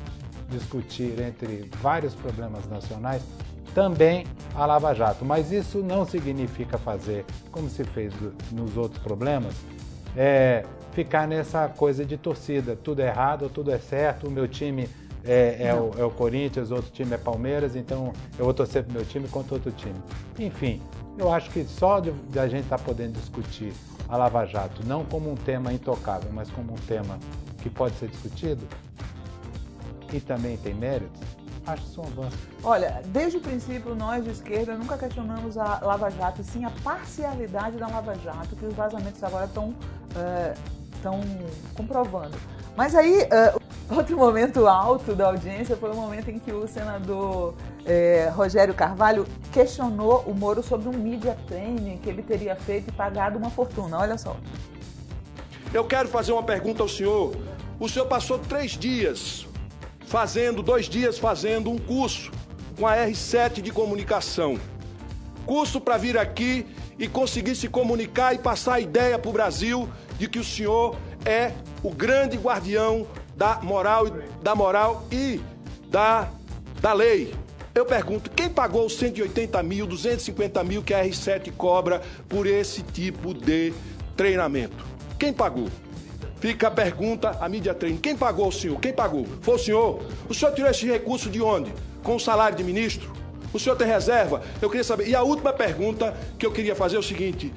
discutir 0.49 1.21
entre 1.21 1.71
vários 1.81 2.15
problemas 2.15 2.69
nacionais 2.69 3.23
também 3.75 4.27
a 4.55 4.67
Lava 4.67 4.95
Jato. 4.95 5.25
Mas 5.25 5.51
isso 5.53 5.79
não 5.79 6.05
significa 6.05 6.77
fazer, 6.77 7.25
como 7.51 7.69
se 7.69 7.85
fez 7.85 8.13
nos 8.51 8.77
outros 8.77 9.03
problemas, 9.03 9.55
é, 10.17 10.65
ficar 10.93 11.27
nessa 11.27 11.69
coisa 11.69 12.05
de 12.05 12.17
torcida. 12.17 12.77
Tudo 12.77 13.01
é 13.01 13.09
errado, 13.09 13.49
tudo 13.49 13.71
é 13.71 13.79
certo, 13.79 14.29
o 14.29 14.31
meu 14.31 14.47
time 14.47 14.89
é, 15.25 15.69
é, 15.69 15.75
o, 15.75 15.91
é, 15.99 16.05
o, 16.05 16.11
Corinthians, 16.11 16.71
outro 16.71 16.91
time 16.91 17.15
é 17.15 17.19
Palmeiras, 17.19 17.77
então 17.77 18.13
eu 18.39 18.45
vou 18.45 18.55
torcer 18.55 18.85
pro 18.85 18.93
meu 18.93 19.05
time 19.05 19.29
contra 19.29 19.55
outro 19.55 19.71
time. 19.73 20.01
Enfim, 20.39 20.83
eu 21.19 21.33
acho 21.33 21.51
que 21.51 21.65
só 21.65 22.01
de, 22.01 22.11
de 22.11 22.39
a 22.39 22.49
gente 22.49 22.65
estar 22.65 22.79
tá 22.79 22.85
podendo 22.85 23.19
discutir 23.19 23.73
a 24.09 24.17
Lava 24.17 24.45
Jato, 24.45 24.85
não 24.85 25.05
como 25.05 25.31
um 25.31 25.37
tema 25.37 25.73
intocável, 25.73 26.31
mas 26.33 26.51
como 26.51 26.73
um 26.73 26.79
tema 26.87 27.19
que 27.63 27.71
pode 27.71 27.95
ser 27.97 28.09
discutido 28.09 28.67
e 30.13 30.21
também 30.21 30.57
tem 30.59 30.75
méritos, 30.75 31.23
acho 31.67 31.85
isso 31.85 32.01
um 32.01 32.05
avanço. 32.05 32.37
Olha, 32.63 33.03
desde 33.07 33.39
o 33.39 33.41
princípio, 33.41 33.95
nós 33.95 34.25
de 34.25 34.31
esquerda 34.31 34.77
nunca 34.77 34.99
questionamos 34.99 35.57
a 35.57 35.81
Lava 35.81 36.11
Jato, 36.11 36.43
sim 36.43 36.65
a 36.65 36.71
parcialidade 36.83 37.77
da 37.77 37.87
Lava 37.87 38.15
Jato, 38.17 38.57
que 38.57 38.67
os 38.67 38.75
vazamentos 38.75 39.23
agora 39.23 39.47
estão. 39.47 39.69
Uh, 39.71 40.82
estão 41.03 41.21
comprovando. 41.75 42.37
Mas 42.77 42.95
aí, 42.95 43.25
uh, 43.25 43.61
Outro 43.95 44.17
momento 44.17 44.67
alto 44.67 45.15
da 45.15 45.27
audiência 45.27 45.77
foi 45.77 45.91
o 45.91 45.95
momento 45.95 46.31
em 46.31 46.39
que 46.39 46.51
o 46.51 46.67
senador 46.67 47.55
é, 47.85 48.31
Rogério 48.35 48.73
Carvalho 48.73 49.27
questionou 49.53 50.21
o 50.27 50.35
Moro 50.35 50.63
sobre 50.63 50.89
um 50.89 50.99
media 50.99 51.37
training 51.47 51.99
que 51.99 52.09
ele 52.09 52.23
teria 52.23 52.57
feito 52.57 52.89
e 52.89 52.93
pagado 52.93 53.39
uma 53.39 53.51
fortuna. 53.51 53.99
Olha 53.99 54.17
só. 54.17 54.35
Eu 55.75 55.85
quero 55.85 56.09
fazer 56.09 56.33
uma 56.33 56.43
pergunta 56.43 56.83
ao 56.83 56.89
senhor. 56.89 57.37
O 57.79 57.87
senhor 57.87 58.07
passou 58.07 58.39
três 58.39 58.73
dias 58.73 59.47
fazendo, 60.07 60.63
dois 60.63 60.87
dias 60.87 61.19
fazendo 61.19 61.71
um 61.71 61.79
curso 61.79 62.31
com 62.79 62.87
a 62.87 62.97
R7 62.97 63.61
de 63.61 63.71
comunicação. 63.71 64.59
Curso 65.45 65.81
para 65.81 65.99
vir 65.99 66.17
aqui 66.17 66.67
e 66.99 67.07
conseguir 67.07 67.57
se 67.57 67.69
comunicar 67.69 68.35
e 68.35 68.39
passar 68.39 68.75
a 68.75 68.81
ideia 68.81 69.19
para 69.19 69.29
o 69.29 69.33
Brasil 69.33 69.87
de 70.23 70.29
que 70.29 70.39
o 70.39 70.45
senhor 70.45 70.97
é 71.25 71.51
o 71.83 71.91
grande 71.91 72.37
guardião 72.37 73.09
da 73.37 73.57
moral, 73.61 74.07
da 74.41 74.55
moral 74.55 75.05
e 75.11 75.41
da, 75.89 76.31
da 76.81 76.93
lei. 76.93 77.35
Eu 77.75 77.85
pergunto, 77.85 78.31
quem 78.31 78.49
pagou 78.49 78.87
os 78.87 78.97
180 78.99 79.61
mil, 79.65 79.85
250 79.85 80.63
mil 80.63 80.81
que 80.81 80.95
a 80.95 81.05
R7 81.05 81.51
cobra 81.57 82.01
por 82.29 82.47
esse 82.47 82.83
tipo 82.83 83.35
de 83.35 83.75
treinamento? 84.17 84.87
Quem 85.19 85.33
pagou? 85.33 85.69
Fica 86.39 86.69
a 86.69 86.71
pergunta, 86.71 87.37
a 87.41 87.49
mídia 87.49 87.75
treina. 87.75 87.99
Quem 88.01 88.17
pagou 88.17 88.47
o 88.47 88.53
senhor? 88.53 88.79
Quem 88.79 88.93
pagou? 88.93 89.27
Foi 89.41 89.57
o 89.57 89.59
senhor? 89.59 90.03
O 90.29 90.35
senhor 90.35 90.55
tirou 90.55 90.71
esse 90.71 90.87
recurso 90.87 91.29
de 91.29 91.43
onde? 91.43 91.73
Com 92.05 92.15
o 92.15 92.21
salário 92.21 92.57
de 92.57 92.63
ministro? 92.63 93.13
O 93.53 93.59
senhor 93.59 93.75
tem 93.75 93.89
reserva? 93.89 94.41
Eu 94.61 94.71
queria 94.71 94.85
saber. 94.85 95.09
E 95.09 95.17
a 95.17 95.23
última 95.25 95.53
pergunta 95.53 96.17
que 96.39 96.47
eu 96.47 96.53
queria 96.53 96.77
fazer 96.77 96.95
é 96.95 96.99
o 97.01 97.03
seguinte: 97.03 97.53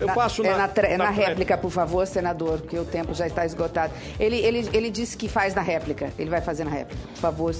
eu 0.00 0.06
na, 0.06 0.14
faço 0.14 0.42
na, 0.42 0.48
é 0.48 0.56
na, 0.56 0.66
na, 0.66 1.04
na 1.04 1.10
réplica, 1.10 1.58
por 1.58 1.70
favor, 1.70 2.06
senador, 2.06 2.60
porque 2.60 2.78
o 2.78 2.84
tempo 2.84 3.12
já 3.14 3.26
está 3.26 3.44
esgotado. 3.44 3.92
Ele, 4.18 4.36
ele, 4.36 4.68
ele 4.72 4.90
disse 4.90 5.16
que 5.16 5.28
faz 5.28 5.54
na 5.54 5.62
réplica. 5.62 6.12
Ele 6.18 6.30
vai 6.30 6.40
fazer 6.40 6.64
na 6.64 6.70
réplica. 6.70 7.02
Por 7.14 7.20
favor. 7.20 7.54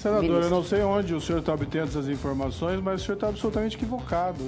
Senador, 0.00 0.22
Ministro. 0.22 0.46
eu 0.46 0.50
não 0.50 0.64
sei 0.64 0.82
onde 0.82 1.14
o 1.14 1.20
senhor 1.20 1.40
está 1.40 1.52
obtendo 1.52 1.88
essas 1.88 2.08
informações, 2.08 2.80
mas 2.80 3.02
o 3.02 3.04
senhor 3.04 3.14
está 3.14 3.28
absolutamente 3.28 3.76
equivocado. 3.76 4.38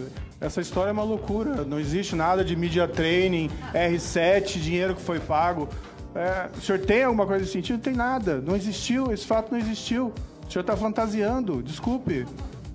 Essa 0.40 0.60
história 0.60 0.90
é 0.90 0.92
uma 0.92 1.02
loucura. 1.02 1.64
Não 1.64 1.78
existe 1.78 2.14
nada 2.14 2.44
de 2.44 2.56
media 2.56 2.88
training, 2.88 3.50
R7, 3.74 4.58
dinheiro 4.58 4.94
que 4.94 5.02
foi 5.02 5.20
pago. 5.20 5.68
É, 6.14 6.48
o 6.56 6.60
senhor 6.60 6.80
tem 6.80 7.04
alguma 7.04 7.26
coisa 7.26 7.40
nesse 7.40 7.52
sentido? 7.52 7.76
Não 7.76 7.82
tem 7.82 7.94
nada. 7.94 8.40
Não 8.40 8.56
existiu, 8.56 9.12
esse 9.12 9.26
fato 9.26 9.52
não 9.52 9.58
existiu. 9.58 10.14
O 10.48 10.50
senhor 10.50 10.62
está 10.62 10.76
fantasiando, 10.76 11.62
desculpe. 11.62 12.26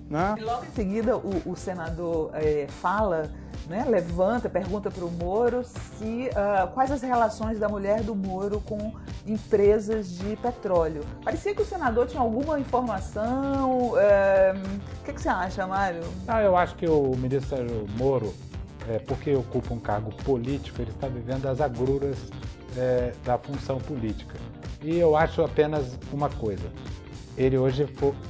Né? 0.08 0.36
E 0.38 0.42
logo 0.42 0.64
em 0.64 0.70
seguida 0.70 1.16
o, 1.16 1.42
o 1.44 1.56
senador 1.56 2.30
é, 2.34 2.66
fala, 2.68 3.30
né, 3.68 3.84
levanta, 3.88 4.48
pergunta 4.48 4.90
para 4.90 5.04
o 5.04 5.10
Moro 5.10 5.64
se, 5.64 6.30
uh, 6.30 6.72
quais 6.72 6.90
as 6.92 7.02
relações 7.02 7.58
da 7.58 7.68
mulher 7.68 8.02
do 8.02 8.14
Moro 8.14 8.60
com 8.60 8.92
empresas 9.26 10.16
de 10.16 10.36
petróleo. 10.36 11.04
Parecia 11.24 11.54
que 11.54 11.62
o 11.62 11.64
senador 11.64 12.06
tinha 12.06 12.22
alguma 12.22 12.60
informação. 12.60 13.98
É, 13.98 14.54
o 15.00 15.04
que, 15.04 15.12
que, 15.12 15.20
você 15.20 15.28
acha, 15.28 15.66
Mário? 15.66 16.02
Ah, 16.28 16.42
eu 16.42 16.56
acho 16.56 16.76
que 16.76 16.86
o 16.86 17.16
ministro 17.16 17.56
Moro, 17.96 18.32
é, 18.88 19.00
porque 19.00 19.34
ocupa 19.34 19.74
um 19.74 19.80
cargo 19.80 20.12
político, 20.22 20.80
ele 20.80 20.92
está 20.92 21.08
vivendo 21.08 21.46
as 21.46 21.60
agruras 21.60 22.16
é, 22.76 23.12
da 23.24 23.36
função 23.36 23.78
política. 23.78 24.36
E 24.80 24.96
eu 24.96 25.16
acho 25.16 25.42
apenas 25.42 25.98
uma 26.12 26.30
coisa 26.30 26.70
ele 27.36 27.58
hoje 27.58 27.86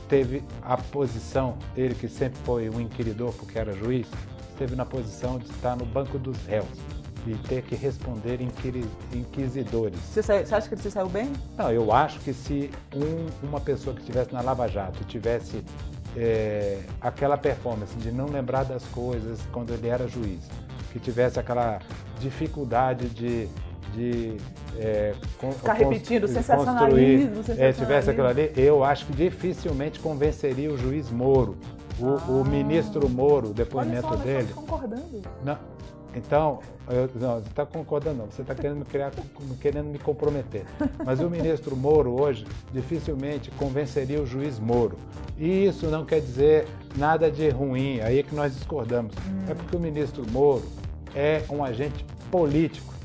teve 0.09 0.43
a 0.63 0.77
posição, 0.77 1.57
ele 1.77 1.95
que 1.95 2.09
sempre 2.09 2.39
foi 2.45 2.69
um 2.69 2.81
inquiridor 2.81 3.33
porque 3.33 3.59
era 3.59 3.73
juiz, 3.73 4.07
esteve 4.51 4.75
na 4.75 4.85
posição 4.85 5.39
de 5.39 5.47
estar 5.51 5.77
no 5.77 5.85
banco 5.85 6.19
dos 6.19 6.37
réus 6.47 6.67
e 7.27 7.35
ter 7.49 7.63
que 7.63 7.75
responder 7.75 8.41
inquisidores. 9.13 9.99
Você, 10.01 10.23
você, 10.23 10.55
acha 10.55 10.69
que 10.69 10.75
ele 10.75 10.83
se 10.83 10.91
saiu 10.91 11.09
bem? 11.09 11.33
Não, 11.57 11.71
eu 11.71 11.93
acho 11.93 12.21
que 12.21 12.33
se 12.33 12.71
um, 12.95 13.47
uma 13.47 13.61
pessoa 13.61 13.95
que 13.95 14.01
estivesse 14.01 14.33
na 14.33 14.41
Lava 14.41 14.69
Jato 14.69 15.05
tivesse 15.05 15.63
é, 16.17 16.81
aquela 17.01 17.37
performance 17.37 17.95
de 17.97 18.11
não 18.11 18.27
lembrar 18.27 18.65
das 18.65 18.85
coisas 18.87 19.41
quando 19.53 19.73
ele 19.73 19.89
era 19.89 20.07
juiz, 20.07 20.49
que 20.93 21.01
tivesse 21.01 21.39
aquela 21.39 21.81
dificuldade 22.21 23.09
de 23.09 23.49
de 23.97 24.37
é, 24.79 25.15
ficar 25.59 25.73
repetindo 25.73 26.29
sensacionalismo, 26.29 27.37
sensacionalismo. 27.37 27.65
É, 27.65 27.73
tivesse 27.73 28.11
aquilo 28.11 28.27
ali, 28.27 28.53
eu 28.55 28.85
acho 28.85 29.07
que 29.07 29.13
dificilmente 29.15 29.99
convenceria 29.99 30.71
o 30.71 30.77
juiz 30.77 31.11
Moro, 31.11 31.57
o, 31.99 32.09
ah. 32.09 32.31
o 32.31 32.45
ministro 32.45 33.09
Moro, 33.09 33.49
o 33.49 33.55
depoimento 33.55 34.07
Olha 34.07 34.19
só, 34.19 34.23
dele. 34.23 34.53
concordando. 34.53 35.23
Não. 35.43 35.59
Então, 36.15 36.61
eu, 36.89 37.11
não, 37.21 37.41
você 37.41 37.49
está 37.49 37.67
concordando, 37.67 38.19
não. 38.19 38.27
Você 38.27 38.41
está 38.41 38.55
querendo, 38.55 38.79
me 38.79 38.85
criar, 38.87 39.13
querendo 39.61 39.87
me 39.87 39.99
comprometer. 39.99 40.65
Mas 41.05 41.21
o 41.21 41.29
ministro 41.29 41.77
Moro 41.77 42.19
hoje 42.19 42.47
dificilmente 42.73 43.51
convenceria 43.53 44.21
o 44.23 44.27
juiz 44.27 44.59
Moro. 44.59 44.97
E 45.39 45.67
isso 45.67 45.87
não 45.89 46.07
quer 46.07 46.21
dizer 46.21 46.67
nada 46.97 47.31
de 47.31 47.51
ruim, 47.51 48.01
aí 48.01 48.21
é 48.21 48.23
que 48.23 48.35
nós 48.35 48.55
discordamos. 48.55 49.15
Hum. 49.17 49.45
É 49.51 49.55
porque 49.55 49.77
o 49.77 49.81
ministro 49.81 50.25
Moro 50.31 50.65
é 51.15 51.43
um 51.51 51.63
agente 51.63 52.05
político. 52.31 52.96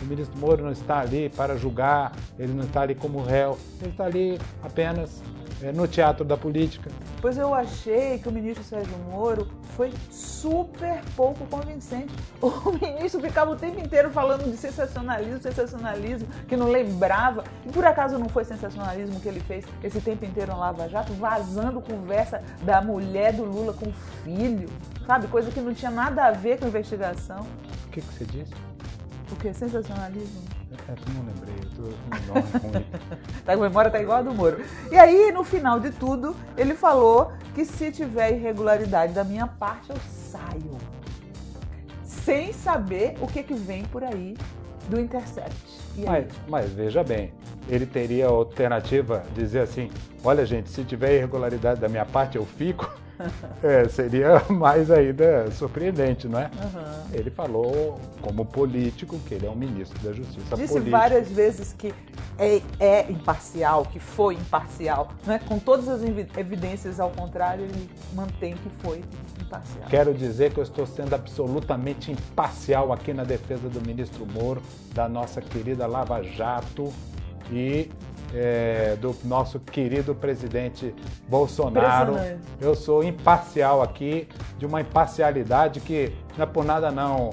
O 0.00 0.04
ministro 0.04 0.38
Moro 0.38 0.64
não 0.64 0.72
está 0.72 1.00
ali 1.00 1.28
para 1.28 1.56
julgar, 1.56 2.12
ele 2.38 2.52
não 2.52 2.64
está 2.64 2.82
ali 2.82 2.94
como 2.94 3.22
réu, 3.22 3.58
ele 3.80 3.90
está 3.90 4.04
ali 4.04 4.38
apenas 4.62 5.22
é, 5.62 5.72
no 5.72 5.86
teatro 5.86 6.24
da 6.24 6.36
política. 6.36 6.90
Pois 7.20 7.36
eu 7.36 7.54
achei 7.54 8.18
que 8.18 8.28
o 8.28 8.32
ministro 8.32 8.64
Sérgio 8.64 8.96
Moro 9.10 9.46
foi 9.76 9.92
super 10.10 11.02
pouco 11.14 11.46
convincente. 11.46 12.12
O 12.40 12.72
ministro 12.72 13.20
ficava 13.20 13.50
o 13.50 13.56
tempo 13.56 13.78
inteiro 13.78 14.10
falando 14.10 14.50
de 14.50 14.56
sensacionalismo, 14.56 15.40
sensacionalismo, 15.40 16.28
que 16.48 16.56
não 16.56 16.70
lembrava. 16.70 17.44
E 17.66 17.70
por 17.70 17.84
acaso 17.84 18.18
não 18.18 18.28
foi 18.28 18.44
sensacionalismo 18.44 19.20
que 19.20 19.28
ele 19.28 19.40
fez 19.40 19.64
esse 19.84 20.00
tempo 20.00 20.24
inteiro 20.24 20.52
no 20.52 20.58
Lava 20.58 20.88
Jato, 20.88 21.12
vazando 21.14 21.80
conversa 21.80 22.42
da 22.62 22.80
mulher 22.80 23.34
do 23.34 23.44
Lula 23.44 23.74
com 23.74 23.88
o 23.88 23.92
filho, 24.24 24.68
sabe? 25.06 25.26
Coisa 25.28 25.50
que 25.50 25.60
não 25.60 25.74
tinha 25.74 25.90
nada 25.90 26.24
a 26.24 26.30
ver 26.30 26.58
com 26.58 26.64
a 26.64 26.68
investigação. 26.68 27.46
O 27.86 27.90
que, 27.90 28.00
que 28.00 28.14
você 28.14 28.24
disse? 28.24 28.69
O 29.30 29.36
que? 29.36 29.52
Sensacionalismo? 29.54 30.42
É, 30.88 30.92
tu 30.92 31.12
não 31.12 31.24
lembrei, 31.24 31.54
eu 31.62 31.70
tô 31.70 31.82
com 31.82 32.32
memória 32.32 32.86
tá 33.44 33.54
com 33.56 33.62
memória 33.62 33.90
tá 33.90 34.00
igual 34.00 34.18
a 34.18 34.22
do 34.22 34.34
Moro. 34.34 34.62
E 34.90 34.96
aí, 34.96 35.32
no 35.32 35.44
final 35.44 35.78
de 35.78 35.90
tudo, 35.90 36.34
ele 36.56 36.74
falou 36.74 37.32
que 37.54 37.64
se 37.64 37.90
tiver 37.90 38.32
irregularidade 38.32 39.12
da 39.12 39.24
minha 39.24 39.46
parte, 39.46 39.90
eu 39.90 39.96
saio. 40.30 40.78
Sem 42.04 42.52
saber 42.52 43.16
o 43.20 43.26
que, 43.26 43.42
que 43.42 43.54
vem 43.54 43.84
por 43.84 44.04
aí 44.04 44.36
do 44.88 45.00
Intercept. 45.00 45.80
Mas, 45.96 46.26
mas, 46.48 46.72
veja 46.72 47.02
bem, 47.02 47.32
ele 47.68 47.86
teria 47.86 48.26
a 48.26 48.30
alternativa 48.30 49.24
dizer 49.34 49.60
assim: 49.60 49.90
olha, 50.24 50.44
gente, 50.44 50.70
se 50.70 50.84
tiver 50.84 51.16
irregularidade 51.16 51.80
da 51.80 51.88
minha 51.88 52.04
parte, 52.04 52.36
eu 52.36 52.44
fico. 52.44 52.90
É, 53.62 53.86
seria 53.88 54.42
mais 54.48 54.90
ainda 54.90 55.50
surpreendente, 55.50 56.26
não 56.26 56.38
é? 56.38 56.44
Uhum. 56.44 57.10
Ele 57.12 57.30
falou, 57.30 58.00
como 58.20 58.44
político, 58.44 59.18
que 59.26 59.34
ele 59.34 59.46
é 59.46 59.50
um 59.50 59.54
ministro 59.54 59.98
da 60.00 60.12
Justiça. 60.12 60.56
Disse 60.56 60.80
várias 60.80 61.28
vezes 61.30 61.72
que 61.72 61.92
é, 62.38 62.62
é, 62.78 63.10
imparcial, 63.10 63.84
que 63.84 63.98
foi 63.98 64.34
imparcial. 64.34 65.12
Não 65.26 65.34
é? 65.34 65.38
Com 65.38 65.58
todas 65.58 65.88
as 65.88 66.02
evidências 66.02 66.98
ao 66.98 67.10
contrário, 67.10 67.64
ele 67.64 67.90
mantém 68.14 68.54
que 68.54 68.70
foi 68.80 69.02
imparcial. 69.40 69.88
Quero 69.88 70.14
dizer 70.14 70.52
que 70.52 70.58
eu 70.58 70.64
estou 70.64 70.86
sendo 70.86 71.14
absolutamente 71.14 72.10
imparcial 72.10 72.92
aqui 72.92 73.12
na 73.12 73.24
defesa 73.24 73.68
do 73.68 73.80
ministro 73.86 74.26
Moro, 74.26 74.62
da 74.94 75.08
nossa 75.08 75.40
querida 75.40 75.86
Lava 75.86 76.22
Jato 76.22 76.92
e 77.50 77.90
é, 78.34 78.96
do 79.00 79.14
nosso 79.24 79.58
querido 79.58 80.14
presidente 80.14 80.94
Bolsonaro. 81.28 82.14
Eu 82.60 82.74
sou 82.74 83.02
imparcial 83.02 83.82
aqui, 83.82 84.28
de 84.58 84.66
uma 84.66 84.80
imparcialidade 84.80 85.80
que 85.80 86.12
não 86.36 86.44
é 86.44 86.46
por 86.46 86.64
nada 86.64 86.90
não, 86.90 87.30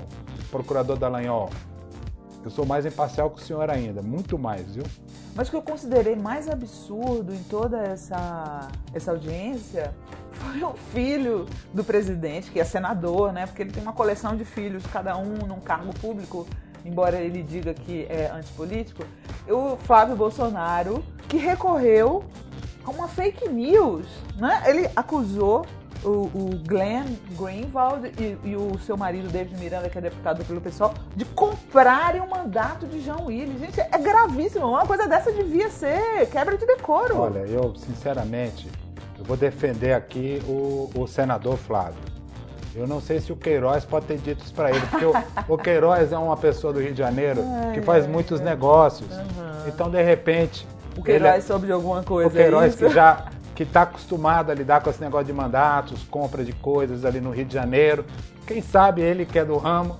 procurador 0.50 0.98
Dallagnol. 0.98 1.50
Eu 2.44 2.52
sou 2.52 2.66
mais 2.66 2.86
imparcial 2.86 3.30
que 3.30 3.42
o 3.42 3.44
senhor 3.44 3.70
ainda, 3.70 4.02
muito 4.02 4.40
mais, 4.40 4.76
viu? 4.76 4.84
Mas 5.36 5.50
o 5.50 5.52
que 5.52 5.58
eu 5.58 5.62
considerei 5.62 6.16
mais 6.16 6.48
absurdo 6.48 7.34
em 7.34 7.44
toda 7.44 7.78
essa, 7.80 8.70
essa 8.94 9.12
audiência 9.12 9.94
foi 10.32 10.64
o 10.64 10.74
filho 10.94 11.46
do 11.74 11.84
presidente, 11.84 12.50
que 12.50 12.60
é 12.60 12.64
senador, 12.64 13.34
né? 13.34 13.46
Porque 13.46 13.62
ele 13.64 13.72
tem 13.72 13.84
uma 13.84 13.94
coleção 13.94 14.36
de 14.36 14.46
filhos, 14.46 14.86
cada 14.88 15.18
um 15.18 15.46
num 15.46 15.60
cargo 15.60 15.94
público 16.00 16.48
embora 16.88 17.20
ele 17.20 17.44
diga 17.44 17.74
que 17.74 18.08
é 18.10 18.32
antipolítico, 18.34 19.04
o 19.48 19.78
Flávio 19.78 20.16
Bolsonaro, 20.16 21.04
que 21.28 21.38
recorreu 21.38 22.24
a 22.84 22.90
uma 22.90 23.08
fake 23.08 23.50
news. 23.50 24.08
Né? 24.38 24.64
Ele 24.66 24.90
acusou 24.96 25.66
o, 26.04 26.10
o 26.10 26.50
Glenn 26.66 27.06
Greenwald 27.38 28.12
e, 28.20 28.38
e, 28.48 28.56
o 28.56 28.78
seu 28.80 28.96
marido 28.96 29.30
David 29.30 29.60
Miranda, 29.60 29.90
que 29.90 29.98
é 29.98 30.02
deputado 30.02 30.44
pelo 30.46 30.62
pessoal, 30.62 30.94
de 31.16 31.26
comprarem 31.26 32.22
o 32.22 32.30
mandato 32.30 32.86
de 32.86 33.02
João 33.02 33.26
Willis. 33.26 33.60
Gente, 33.60 33.80
é 33.80 33.98
gravíssimo. 33.98 34.68
Uma 34.68 34.86
coisa 34.86 35.08
dessa 35.08 35.32
devia 35.32 35.70
ser 35.70 36.28
quebra 36.30 36.58
de 36.58 36.66
decoro. 36.66 37.20
Olha, 37.20 37.40
eu, 37.40 37.76
sinceramente, 37.76 38.70
eu 39.18 39.26
vou 39.26 39.36
defender 39.36 39.94
aqui 39.94 40.42
o, 40.48 40.90
o 40.96 41.08
senador 41.08 41.58
Flávio. 41.58 42.17
Eu 42.78 42.88
não 42.88 43.02
sei 43.02 43.20
se 43.20 43.34
o 43.34 43.36
Queiroz 43.36 43.84
pode 43.84 44.06
ter 44.06 44.18
dito 44.20 44.44
isso 44.44 44.54
para 44.54 44.70
ele, 44.70 44.86
porque 44.86 45.06
o, 45.06 45.14
o, 45.50 45.58
Queiroz 45.58 46.12
é 46.12 46.18
uma 46.18 46.38
pessoa 46.38 46.72
do 46.72 46.80
Rio 46.80 46.92
de 46.92 47.00
Janeiro 47.00 47.44
ai, 47.44 47.74
que 47.74 47.82
faz 47.82 48.06
ai, 48.06 48.12
muitos 48.12 48.40
ai. 48.40 48.46
negócios. 48.46 49.12
Uhum. 49.12 49.68
Então, 49.68 49.90
de 49.90 50.02
repente. 50.04 50.68
O 50.96 51.04
Queiroz 51.04 51.36
é 51.36 51.42
soube 51.42 51.66
de 51.66 51.72
alguma 51.72 52.04
coisa. 52.04 52.30
O 52.30 52.32
Queiroz 52.32 52.74
é 52.76 52.78
que 52.78 52.94
já 52.94 53.26
que 53.56 53.64
está 53.64 53.82
acostumado 53.82 54.52
a 54.52 54.54
lidar 54.54 54.82
com 54.82 54.90
esse 54.92 55.02
negócio 55.02 55.26
de 55.26 55.34
mandatos, 55.34 56.04
compra 56.04 56.44
de 56.46 56.54
coisas 56.54 57.04
ali 57.04 57.20
no 57.20 57.32
Rio 57.32 57.46
de 57.46 57.56
Janeiro. 57.56 58.06
Quem 58.46 58.62
sabe 58.62 59.02
ele 59.02 59.26
que 59.26 59.40
é 59.40 59.44
do 59.44 59.58
ramo 59.58 59.98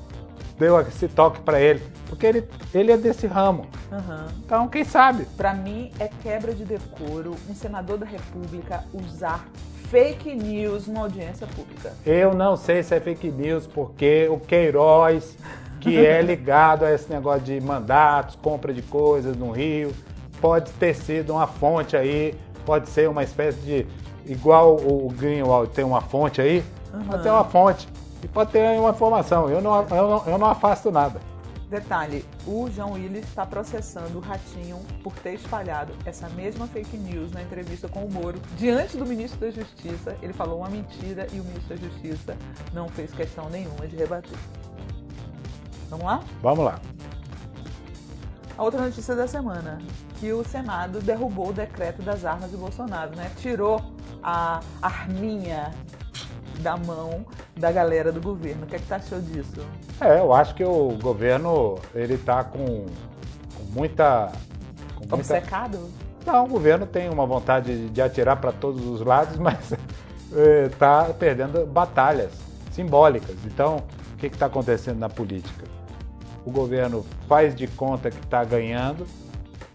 deu 0.60 0.80
esse 0.82 1.08
toque 1.08 1.40
para 1.42 1.60
ele, 1.60 1.82
porque 2.08 2.26
ele, 2.26 2.48
ele 2.74 2.92
é 2.92 2.98
desse 2.98 3.26
ramo. 3.26 3.66
Uhum. 3.92 4.28
Então, 4.46 4.68
quem 4.68 4.84
sabe? 4.84 5.26
Para 5.36 5.54
mim 5.54 5.92
é 6.00 6.08
quebra 6.22 6.54
de 6.54 6.66
decoro 6.66 7.36
um 7.50 7.56
senador 7.56 7.98
da 7.98 8.06
República 8.06 8.84
usar 8.94 9.44
fake 9.90 10.36
news 10.36 10.88
numa 10.88 11.02
audiência 11.02 11.48
pública. 11.48 11.94
Eu 12.06 12.34
não 12.34 12.56
sei 12.56 12.84
se 12.84 12.96
é 12.96 13.00
fake 13.00 13.30
news, 13.32 13.68
porque 13.68 14.28
o 14.30 14.40
Queiroz, 14.40 15.38
que 15.80 16.06
é 16.06 16.22
ligado 16.24 16.84
a 16.84 16.94
esse 16.94 17.10
negócio 17.10 17.42
de 17.42 17.60
mandatos, 17.62 18.36
compra 18.36 18.74
de 18.74 18.82
coisas 18.82 19.36
no 19.36 19.52
Rio, 19.52 19.92
pode 20.42 20.72
ter 20.74 20.94
sido 20.96 21.34
uma 21.34 21.48
fonte 21.48 21.96
aí 21.96 22.36
pode 22.68 22.90
ser 22.90 23.10
uma 23.10 23.24
espécie 23.24 23.60
de. 23.62 23.88
Igual 24.26 24.76
o 24.76 25.08
Greenwald 25.10 25.72
tem 25.74 25.86
uma 25.86 26.02
fonte 26.02 26.42
aí, 26.42 26.62
uhum. 26.94 27.04
pode 27.06 27.24
ter 27.24 27.30
uma 27.30 27.46
fonte. 27.46 27.88
E 28.22 28.28
pode 28.28 28.52
ter 28.52 28.78
uma 28.78 28.90
informação. 28.90 29.50
Eu 29.50 29.62
não, 29.62 29.80
eu 29.84 30.10
não, 30.10 30.24
eu 30.28 30.38
não 30.38 30.48
afasto 30.48 30.92
nada. 30.92 31.22
Detalhe, 31.70 32.24
o 32.46 32.70
João 32.72 32.94
Willis 32.94 33.26
está 33.26 33.46
processando 33.46 34.18
o 34.18 34.22
Ratinho 34.22 34.80
por 35.04 35.14
ter 35.16 35.34
espalhado 35.34 35.94
essa 36.06 36.30
mesma 36.30 36.66
fake 36.66 36.96
news 36.96 37.34
na 37.34 37.44
entrevista 37.44 37.90
com 37.90 38.06
o 38.06 38.12
Moro. 38.12 38.40
Diante 38.56 38.96
do 38.96 39.06
ministro 39.06 39.38
da 39.42 39.52
Justiça, 39.52 40.16
ele 40.22 40.32
falou 40.32 40.60
uma 40.60 40.70
mentira 40.70 41.28
e 41.34 41.42
o 41.42 41.44
ministro 41.44 41.76
da 41.76 41.84
Justiça 41.84 42.38
não 42.74 42.88
fez 42.88 43.12
questão 43.12 43.50
nenhuma 43.50 43.86
de 43.86 43.98
rebater. 43.98 44.38
Vamos 45.90 46.06
lá? 46.06 46.24
Vamos 46.42 46.64
lá. 46.64 46.80
A 48.58 48.64
outra 48.64 48.82
notícia 48.82 49.14
da 49.14 49.28
semana, 49.28 49.78
que 50.22 50.32
o 50.32 50.46
Senado 50.46 51.02
derrubou 51.02 51.50
o 51.50 51.54
decreto 51.54 52.02
das 52.02 52.24
armas 52.24 52.50
de 52.50 52.56
Bolsonaro, 52.56 53.14
né? 53.14 53.30
Tirou 53.38 53.82
a 54.24 54.62
arminha 54.82 55.72
da 56.60 56.78
mão 56.78 57.26
da 57.56 57.72
galera 57.72 58.12
do 58.12 58.22
governo. 58.22 58.64
O 58.64 58.68
que 58.68 58.76
é 58.76 58.80
que 58.80 58.86
tá 58.86 58.98
achou 58.98 59.20
disso? 59.22 59.62
É, 60.02 60.20
eu 60.20 60.34
acho 60.34 60.56
que 60.56 60.64
o 60.64 60.98
governo, 61.02 61.80
ele 61.94 62.18
tá 62.18 62.44
com, 62.44 62.86
com 63.56 63.64
muita... 63.72 64.32
Com 64.96 65.02
muita... 65.02 65.16
Obcecado? 65.16 65.90
Não, 66.26 66.46
o 66.46 66.48
governo 66.48 66.86
tem 66.86 67.10
uma 67.10 67.26
vontade 67.26 67.90
de 67.90 68.02
atirar 68.02 68.38
para 68.38 68.52
todos 68.52 68.86
os 68.86 69.02
lados, 69.02 69.38
mas 69.40 69.74
está 70.66 71.06
perdendo 71.06 71.66
batalhas 71.66 72.32
simbólicas. 72.72 73.36
Então, 73.46 73.84
o 74.14 74.18
que 74.18 74.28
está 74.28 74.48
acontecendo 74.48 75.00
na 75.00 75.10
política? 75.10 75.78
o 76.48 76.52
governo 76.52 77.06
faz 77.28 77.54
de 77.54 77.68
conta 77.68 78.10
que 78.10 78.20
está 78.24 78.42
ganhando, 78.46 79.06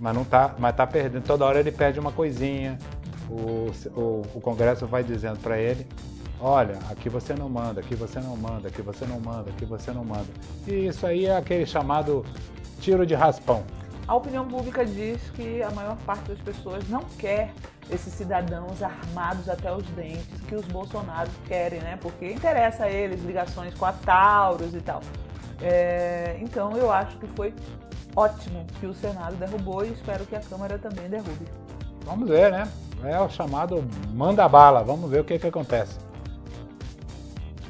mas 0.00 0.14
não 0.14 0.22
está, 0.22 0.54
mas 0.58 0.70
está 0.70 0.86
perdendo. 0.86 1.22
Toda 1.22 1.44
hora 1.44 1.60
ele 1.60 1.70
perde 1.70 2.00
uma 2.00 2.10
coisinha. 2.10 2.78
O, 3.28 3.70
o, 3.94 4.22
o 4.34 4.40
Congresso 4.40 4.86
vai 4.86 5.04
dizendo 5.04 5.38
para 5.38 5.58
ele: 5.58 5.86
olha, 6.42 6.78
aqui 6.90 7.08
você 7.08 7.34
não 7.34 7.48
manda, 7.48 7.80
aqui 7.80 7.94
você 7.94 8.18
não 8.20 8.36
manda, 8.36 8.68
aqui 8.68 8.82
você 8.82 9.06
não 9.06 9.20
manda, 9.20 9.50
aqui 9.50 9.64
você 9.64 9.92
não 9.92 10.04
manda. 10.04 10.26
E 10.66 10.88
isso 10.88 11.06
aí 11.06 11.26
é 11.26 11.36
aquele 11.36 11.64
chamado 11.64 12.26
tiro 12.80 13.06
de 13.06 13.14
raspão. 13.14 13.62
A 14.08 14.16
opinião 14.16 14.46
pública 14.46 14.84
diz 14.84 15.20
que 15.30 15.62
a 15.62 15.70
maior 15.70 15.96
parte 16.04 16.28
das 16.28 16.40
pessoas 16.40 16.88
não 16.88 17.02
quer 17.16 17.52
esses 17.88 18.12
cidadãos 18.12 18.82
armados 18.82 19.48
até 19.48 19.72
os 19.72 19.84
dentes 19.90 20.40
que 20.48 20.56
os 20.56 20.66
bolsonaros 20.66 21.32
querem, 21.46 21.80
né? 21.80 21.96
Porque 22.00 22.32
interessa 22.32 22.84
a 22.84 22.90
eles 22.90 23.22
ligações 23.22 23.72
com 23.74 23.86
a 23.86 23.92
Taurus 23.92 24.74
e 24.74 24.80
tal. 24.80 25.00
É, 25.60 26.36
então 26.40 26.76
eu 26.76 26.90
acho 26.90 27.16
que 27.18 27.26
foi 27.28 27.54
ótimo 28.16 28.66
que 28.80 28.86
o 28.86 28.94
Senado 28.94 29.36
derrubou 29.36 29.84
e 29.84 29.92
espero 29.92 30.26
que 30.26 30.34
a 30.34 30.40
Câmara 30.40 30.76
também 30.78 31.08
derrube. 31.08 31.46
Vamos 32.04 32.28
ver, 32.28 32.50
né? 32.50 32.68
É 33.04 33.20
o 33.20 33.28
chamado 33.28 33.84
manda 34.12 34.48
bala. 34.48 34.82
Vamos 34.82 35.08
ver 35.08 35.20
o 35.20 35.24
que, 35.24 35.38
que 35.38 35.46
acontece. 35.46 36.11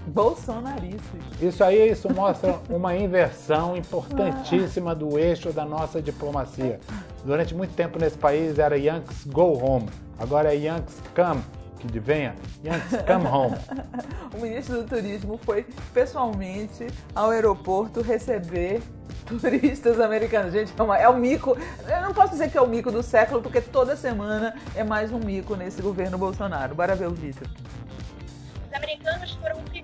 Bolsonarice. 0.06 0.98
Isso 1.40 1.62
aí, 1.62 1.90
isso 1.90 2.12
mostra 2.12 2.58
uma 2.68 2.94
inversão 2.96 3.76
importantíssima 3.76 4.94
do 4.94 5.18
eixo 5.18 5.52
da 5.52 5.64
nossa 5.64 6.02
diplomacia. 6.02 6.80
Durante 7.24 7.54
muito 7.54 7.74
tempo 7.74 7.98
nesse 7.98 8.18
país 8.18 8.58
era 8.58 8.76
Yankees 8.76 9.24
go 9.26 9.58
home, 9.62 9.88
agora 10.18 10.52
é 10.52 10.56
Yankees 10.56 11.00
come 11.14 11.42
que 11.88 11.98
venha, 11.98 12.34
Yankees, 12.64 13.02
come 13.06 13.26
home. 13.26 13.56
o 14.36 14.40
ministro 14.40 14.82
do 14.82 14.84
Turismo 14.84 15.38
foi 15.42 15.66
pessoalmente 15.92 16.86
ao 17.14 17.30
aeroporto 17.30 18.00
receber 18.00 18.80
turistas 19.26 20.00
americanos. 20.00 20.52
Gente, 20.52 20.72
é, 20.76 20.82
uma, 20.82 20.98
é 20.98 21.08
o 21.08 21.16
mico. 21.16 21.56
Eu 21.88 22.02
não 22.02 22.12
posso 22.12 22.32
dizer 22.32 22.50
que 22.50 22.58
é 22.58 22.60
o 22.60 22.66
mico 22.66 22.90
do 22.90 23.02
século, 23.02 23.42
porque 23.42 23.60
toda 23.60 23.96
semana 23.96 24.54
é 24.74 24.84
mais 24.84 25.12
um 25.12 25.18
mico 25.18 25.56
nesse 25.56 25.80
governo 25.82 26.18
Bolsonaro. 26.18 26.74
Bora 26.74 26.94
ver 26.94 27.08
o 27.08 27.12
vídeo. 27.12 27.46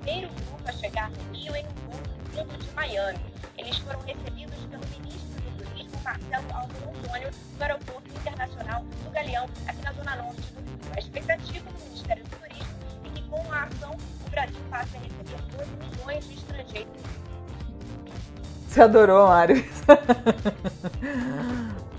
Primeiro 0.09 0.33
grupo 0.33 0.62
a 0.66 0.73
chegar 0.73 1.11
no 1.11 1.16
Rio 1.35 1.55
em 1.55 1.66
um 1.66 1.75
voo 1.87 2.01
vindo 2.33 2.59
de 2.59 2.75
Miami. 2.75 3.18
Eles 3.59 3.77
foram 3.79 4.01
recebidos 4.01 4.57
pelo 4.71 4.83
ministro 4.87 5.42
do 5.42 5.51
Turismo, 5.64 6.01
Marcelo 6.03 6.47
Aldo 6.55 6.75
Antônio, 6.77 7.31
no 7.59 7.62
aeroporto 7.62 8.09
internacional 8.16 8.83
do 9.05 9.11
Galeão, 9.11 9.47
aqui 9.66 9.85
na 9.85 9.92
zona 9.92 10.16
norte 10.16 10.40
do 10.40 10.61
Rio. 10.61 10.79
A 10.97 10.99
expectativa 10.99 11.71
do 11.71 11.85
Ministério 11.85 12.25
do 12.25 12.31
Turismo 12.37 12.75
é 13.05 13.11
que 13.11 13.21
com 13.29 13.53
a 13.53 13.64
ação 13.64 13.94
o 14.27 14.31
Brasil 14.31 14.57
passe 14.71 14.97
a 14.97 15.01
receber 15.01 15.42
12 15.59 15.77
milhões 15.77 16.27
de 16.27 16.33
estrangeiros. 16.35 17.03
Você 18.66 18.81
adorou, 18.83 19.29
Mário? 19.29 19.62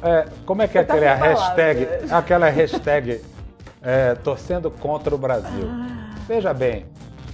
É, 0.01 0.25
como 0.45 0.61
é 0.61 0.67
que 0.69 0.77
é 0.77 0.83
tá 0.85 0.93
aquela 0.93 1.13
hashtag, 1.13 1.87
aquela 2.09 2.49
hashtag 2.49 3.21
é, 3.81 4.15
torcendo 4.15 4.71
contra 4.71 5.13
o 5.13 5.17
Brasil? 5.17 5.69
Veja 6.25 6.53
bem, 6.53 6.85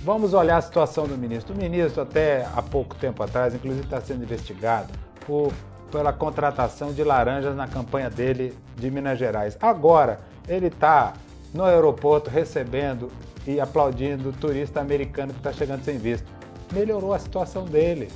vamos 0.06 0.36
olhar 0.36 0.58
a 0.58 0.62
situação 0.62 1.08
do 1.08 1.18
ministro. 1.18 1.56
O 1.56 1.58
ministro, 1.58 2.04
até 2.04 2.48
há 2.56 2.62
pouco 2.62 2.96
tempo 2.96 3.24
atrás, 3.24 3.56
inclusive 3.56 3.84
está 3.84 4.00
sendo 4.00 4.24
investigado 4.24 4.94
por, 5.26 5.52
pela 5.92 6.14
contratação 6.14 6.94
de 6.94 7.04
laranjas 7.04 7.56
na 7.56 7.68
campanha 7.68 8.08
dele 8.08 8.56
de 8.76 8.92
Minas 8.92 9.18
Gerais. 9.18 9.58
Agora, 9.60 10.20
ele 10.48 10.68
está 10.68 11.14
no 11.52 11.64
aeroporto 11.64 12.30
recebendo 12.30 13.12
e 13.48 13.60
aplaudindo 13.60 14.30
o 14.30 14.34
turista 14.34 14.80
americano 14.80 15.34
que 15.34 15.40
está 15.40 15.52
chegando 15.52 15.84
sem 15.84 15.98
visto. 15.98 16.28
Melhorou 16.72 17.12
a 17.12 17.18
situação 17.18 17.66
dele. 17.66 18.12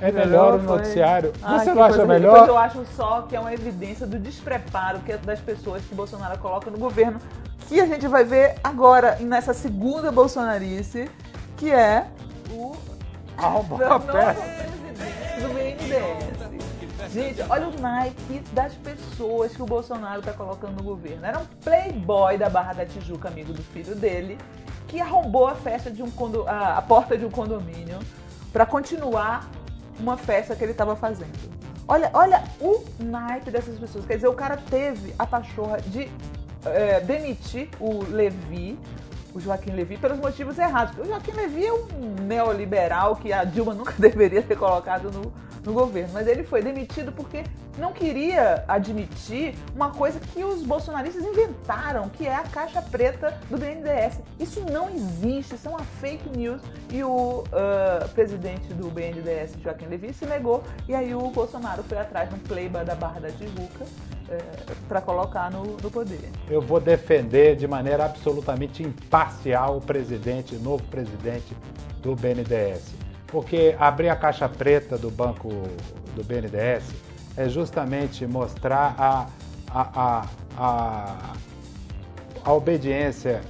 É 0.00 0.10
melhor, 0.10 0.58
o 0.58 0.62
noticiário. 0.62 1.32
Ai, 1.42 1.64
Você 1.64 1.74
não 1.74 1.82
acha 1.82 1.96
coisa, 1.96 2.06
melhor? 2.06 2.48
Eu 2.48 2.56
acho 2.56 2.84
só 2.96 3.22
que 3.22 3.36
é 3.36 3.40
uma 3.40 3.52
evidência 3.52 4.06
do 4.06 4.18
despreparo 4.18 5.00
que 5.00 5.12
é 5.12 5.18
das 5.18 5.40
pessoas 5.40 5.82
que 5.82 5.94
Bolsonaro 5.94 6.38
coloca 6.38 6.70
no 6.70 6.78
governo, 6.78 7.18
que 7.66 7.80
a 7.80 7.86
gente 7.86 8.06
vai 8.06 8.24
ver 8.24 8.56
agora 8.62 9.16
nessa 9.20 9.52
segunda 9.52 10.12
bolsonarice, 10.12 11.10
que 11.56 11.72
é 11.72 12.06
o 12.50 12.76
Alba 13.36 14.00
presidente 14.00 15.40
do 15.40 15.48
BNDES. 15.48 17.12
Gente, 17.12 17.42
olha 17.48 17.68
o 17.68 17.80
naipe 17.80 18.40
das 18.52 18.74
pessoas 18.74 19.54
que 19.54 19.62
o 19.62 19.66
Bolsonaro 19.66 20.20
está 20.20 20.32
colocando 20.32 20.76
no 20.76 20.82
governo. 20.82 21.24
Era 21.24 21.38
um 21.38 21.46
playboy 21.62 22.36
da 22.36 22.48
Barra 22.50 22.72
da 22.72 22.86
Tijuca, 22.86 23.28
amigo 23.28 23.52
do 23.52 23.62
filho 23.62 23.94
dele, 23.94 24.38
que 24.88 25.00
arrombou 25.00 25.46
a 25.46 25.54
festa 25.54 25.90
de 25.90 26.02
um 26.02 26.10
condo, 26.10 26.46
a, 26.48 26.78
a 26.78 26.82
porta 26.82 27.16
de 27.16 27.24
um 27.24 27.30
condomínio 27.30 27.98
para 28.52 28.66
continuar 28.66 29.48
uma 29.98 30.16
festa 30.16 30.54
que 30.54 30.64
ele 30.64 30.72
estava 30.72 30.96
fazendo. 30.96 31.56
Olha, 31.88 32.10
olha 32.12 32.42
o 32.60 32.84
naipe 32.98 33.50
dessas 33.50 33.78
pessoas. 33.78 34.04
Quer 34.04 34.16
dizer, 34.16 34.28
o 34.28 34.34
cara 34.34 34.56
teve 34.56 35.14
a 35.18 35.26
pachorra 35.26 35.78
de 35.80 36.10
é, 36.64 37.00
demitir 37.00 37.68
o 37.78 38.02
Levi, 38.04 38.78
o 39.36 39.40
Joaquim 39.40 39.72
Levi, 39.72 39.98
pelos 39.98 40.18
motivos 40.18 40.58
errados. 40.58 40.96
O 40.98 41.04
Joaquim 41.04 41.32
Levi 41.32 41.66
é 41.66 41.72
um 41.72 42.14
neoliberal 42.22 43.16
que 43.16 43.34
a 43.34 43.44
Dilma 43.44 43.74
nunca 43.74 43.92
deveria 44.00 44.42
ter 44.42 44.56
colocado 44.56 45.10
no, 45.10 45.30
no 45.66 45.72
governo, 45.72 46.10
mas 46.12 46.28
ele 46.28 46.44
foi 46.44 46.62
demitido 46.62 47.10
porque 47.12 47.42
não 47.76 47.92
queria 47.92 48.64
admitir 48.68 49.54
uma 49.74 49.90
coisa 49.90 50.18
que 50.20 50.42
os 50.42 50.62
bolsonaristas 50.62 51.22
inventaram, 51.24 52.08
que 52.08 52.26
é 52.26 52.34
a 52.34 52.44
caixa 52.44 52.80
preta 52.80 53.38
do 53.50 53.58
BNDES. 53.58 54.20
Isso 54.38 54.64
não 54.70 54.88
existe, 54.88 55.56
isso 55.56 55.66
é 55.66 55.70
uma 55.70 55.84
fake 56.00 56.30
news. 56.30 56.62
E 56.90 57.02
o 57.02 57.40
uh, 57.40 58.08
presidente 58.14 58.72
do 58.72 58.88
BNDES, 58.88 59.56
Joaquim 59.62 59.86
Levy, 59.86 60.14
se 60.14 60.24
negou. 60.24 60.62
E 60.88 60.94
aí 60.94 61.14
o 61.14 61.28
Bolsonaro 61.30 61.82
foi 61.82 61.98
atrás 61.98 62.32
um 62.32 62.38
playboy 62.38 62.84
da 62.84 62.94
Barra 62.94 63.20
da 63.20 63.30
Tijuca 63.30 63.84
uh, 63.84 64.76
para 64.88 65.00
colocar 65.00 65.50
no, 65.50 65.76
no 65.76 65.90
poder. 65.90 66.30
Eu 66.48 66.62
vou 66.62 66.80
defender 66.80 67.56
de 67.56 67.66
maneira 67.66 68.06
absolutamente 68.06 68.82
imparcial 68.82 69.76
o 69.76 69.80
presidente, 69.80 70.54
o 70.54 70.60
novo 70.60 70.84
presidente 70.84 71.54
do 72.00 72.14
BNDES 72.14 73.05
porque 73.36 73.76
abrir 73.78 74.08
a 74.08 74.16
caixa 74.16 74.48
preta 74.48 74.96
do 74.96 75.10
banco 75.10 75.50
do 76.14 76.24
BNDES 76.24 76.84
é 77.36 77.46
justamente 77.50 78.26
mostrar 78.26 78.94
a, 78.98 79.26
a, 79.70 79.82
a, 79.94 80.26
a, 80.56 81.32
a 82.42 82.52
obediência 82.54 83.42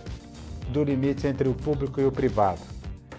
do 0.71 0.83
limite 0.83 1.29
entre 1.29 1.49
o 1.49 1.55
público 1.55 2.01
e 2.01 2.05
o 2.05 2.11
privado. 2.11 2.59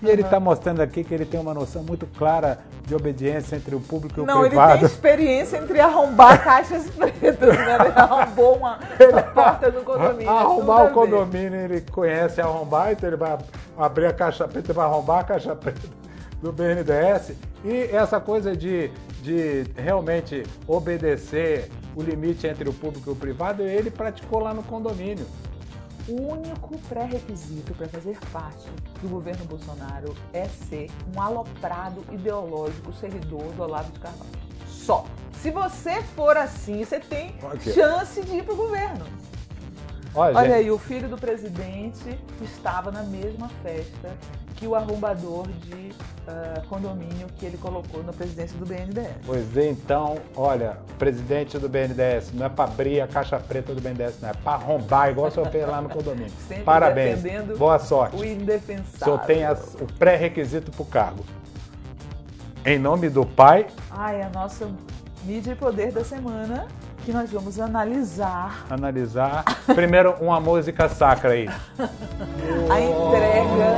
E 0.03 0.09
ele 0.09 0.23
está 0.23 0.41
mostrando 0.41 0.81
aqui 0.81 1.05
que 1.05 1.13
ele 1.13 1.23
tem 1.23 1.39
uma 1.39 1.53
noção 1.53 1.83
muito 1.83 2.05
clara 2.05 2.59
de 2.85 2.93
obediência 2.93 3.55
entre 3.55 3.73
o 3.73 3.79
público 3.79 4.19
e 4.19 4.23
o 4.23 4.25
não, 4.25 4.41
privado. 4.41 4.67
Não, 4.67 4.71
ele 4.71 4.79
tem 4.79 4.87
experiência 4.89 5.57
entre 5.59 5.79
arrombar 5.79 6.43
caixas 6.43 6.89
pretas, 6.89 7.57
né? 7.57 7.77
Ele 7.79 7.93
arrombou 7.95 8.57
uma, 8.57 8.77
uma 9.09 9.23
porta 9.31 9.71
do 9.71 9.83
condomínio. 9.83 10.29
Arrombar 10.29 10.85
o 10.87 10.91
condomínio, 10.91 11.61
ele 11.61 11.79
conhece 11.79 12.41
arrombar, 12.41 12.91
então 12.91 13.07
ele 13.07 13.15
vai 13.15 13.37
abrir 13.77 14.07
a 14.07 14.13
caixa 14.13 14.45
preta, 14.45 14.73
vai 14.73 14.85
arrombar 14.85 15.19
a 15.19 15.23
caixa 15.23 15.55
preta 15.55 16.06
do 16.41 16.51
BNDES. 16.51 17.35
E 17.63 17.95
essa 17.95 18.19
coisa 18.19 18.55
de, 18.55 18.89
de 19.21 19.63
realmente 19.75 20.43
obedecer 20.67 21.69
o 21.95 22.01
limite 22.01 22.45
entre 22.45 22.69
o 22.69 22.73
público 22.73 23.09
e 23.09 23.13
o 23.13 23.15
privado, 23.15 23.63
ele 23.63 23.89
praticou 23.89 24.39
lá 24.39 24.53
no 24.53 24.63
condomínio. 24.63 25.25
O 26.07 26.33
único 26.33 26.77
pré-requisito 26.87 27.73
para 27.73 27.87
fazer 27.89 28.17
parte 28.31 28.65
do 29.01 29.09
governo 29.09 29.43
Bolsonaro 29.45 30.15
é 30.31 30.45
ser 30.45 30.89
um 31.13 31.21
aloprado 31.21 32.01
ideológico 32.11 32.93
seguidor 32.93 33.51
do 33.53 33.63
Olavo 33.63 33.91
de 33.91 33.99
Carvalho. 33.99 34.31
Só. 34.67 35.05
Se 35.41 35.51
você 35.51 36.01
for 36.15 36.37
assim, 36.37 36.83
você 36.83 36.99
tem 36.99 37.35
okay. 37.43 37.73
chance 37.73 38.21
de 38.21 38.37
ir 38.37 38.43
para 38.43 38.53
o 38.53 38.57
governo. 38.57 39.05
Olha, 40.17 40.35
Olha 40.35 40.55
aí, 40.55 40.71
o 40.71 40.79
filho 40.79 41.07
do 41.07 41.15
presidente 41.15 42.17
estava 42.41 42.91
na 42.91 43.03
mesma 43.03 43.49
festa 43.61 44.09
que 44.55 44.65
o 44.65 44.73
arrombador 44.73 45.47
de 45.47 45.91
uh, 45.91 46.67
condomínio 46.67 47.27
que 47.37 47.45
ele 47.45 47.55
colocou 47.55 48.01
na 48.01 48.11
presidência 48.11 48.57
do 48.57 48.65
BNDES. 48.65 49.13
Pois 49.23 49.55
é, 49.55 49.69
então, 49.69 50.17
olha, 50.35 50.79
presidente 50.97 51.59
do 51.59 51.69
BNDES, 51.69 52.33
não 52.33 52.47
é 52.47 52.49
para 52.49 52.63
abrir 52.63 52.99
a 52.99 53.07
caixa 53.07 53.39
preta 53.39 53.75
do 53.75 53.79
BNDES, 53.79 54.19
não 54.19 54.29
é 54.29 54.33
para 54.33 54.53
arrombar, 54.53 55.11
igual 55.11 55.27
o 55.27 55.31
senhor 55.31 55.51
fez 55.51 55.67
lá 55.67 55.83
no 55.83 55.89
condomínio. 55.89 56.31
Sempre 56.47 56.63
Parabéns, 56.63 57.21
boa 57.55 57.77
sorte. 57.77 58.15
O 58.15 58.25
indefensável. 58.25 58.87
O 58.95 59.03
senhor 59.03 59.19
tem 59.19 59.45
as, 59.45 59.75
o 59.75 59.85
pré-requisito 59.99 60.71
para 60.71 60.81
o 60.81 60.85
cargo. 60.85 61.23
Em 62.65 62.79
nome 62.79 63.07
do 63.07 63.23
pai... 63.23 63.67
Ai, 63.91 64.23
a 64.23 64.29
nossa 64.29 64.67
mídia 65.23 65.51
e 65.51 65.55
poder 65.55 65.91
da 65.91 66.03
semana 66.03 66.67
que 67.07 67.13
nós 67.13 67.31
vamos 67.31 67.57
analisar. 67.57 68.65
Analisar. 68.69 69.45
Primeiro, 69.65 70.15
uma 70.19 70.41
música 70.41 70.89
sacra 70.89 71.31
aí. 71.31 71.47
a 72.69 72.81
entrega 72.81 73.77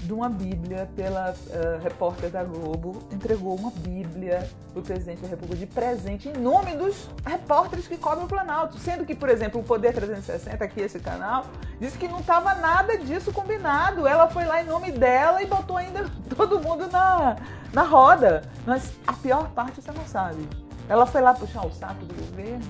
de 0.00 0.12
uma 0.12 0.28
Bíblia 0.28 0.88
pela 0.94 1.32
uh, 1.32 1.82
repórter 1.82 2.30
da 2.30 2.44
Globo, 2.44 3.02
entregou 3.10 3.56
uma 3.56 3.72
Bíblia 3.72 4.48
para 4.72 4.78
o 4.78 4.82
presidente 4.84 5.22
da 5.22 5.26
República 5.26 5.56
de 5.56 5.66
presente 5.66 6.28
em 6.28 6.34
nome 6.34 6.76
dos 6.76 7.10
repórteres 7.26 7.88
que 7.88 7.96
cobrem 7.96 8.26
o 8.26 8.28
Planalto. 8.28 8.78
Sendo 8.78 9.04
que, 9.04 9.16
por 9.16 9.28
exemplo, 9.28 9.60
o 9.60 9.64
Poder 9.64 9.92
360, 9.92 10.64
aqui 10.64 10.82
esse 10.82 11.00
canal, 11.00 11.46
disse 11.80 11.98
que 11.98 12.06
não 12.06 12.20
estava 12.20 12.54
nada 12.54 12.96
disso 12.96 13.32
combinado. 13.32 14.06
Ela 14.06 14.28
foi 14.28 14.44
lá 14.44 14.62
em 14.62 14.66
nome 14.66 14.92
dela 14.92 15.42
e 15.42 15.46
botou 15.46 15.76
ainda 15.76 16.08
todo 16.36 16.60
mundo 16.60 16.86
na, 16.86 17.34
na 17.72 17.82
roda. 17.82 18.44
Mas 18.64 18.92
a 19.04 19.14
pior 19.14 19.50
parte 19.50 19.82
você 19.82 19.90
não 19.90 20.06
sabe. 20.06 20.46
Ela 20.88 21.06
foi 21.06 21.20
lá 21.20 21.34
puxar 21.34 21.66
o 21.66 21.72
saco 21.72 22.04
do 22.04 22.14
governo, 22.14 22.64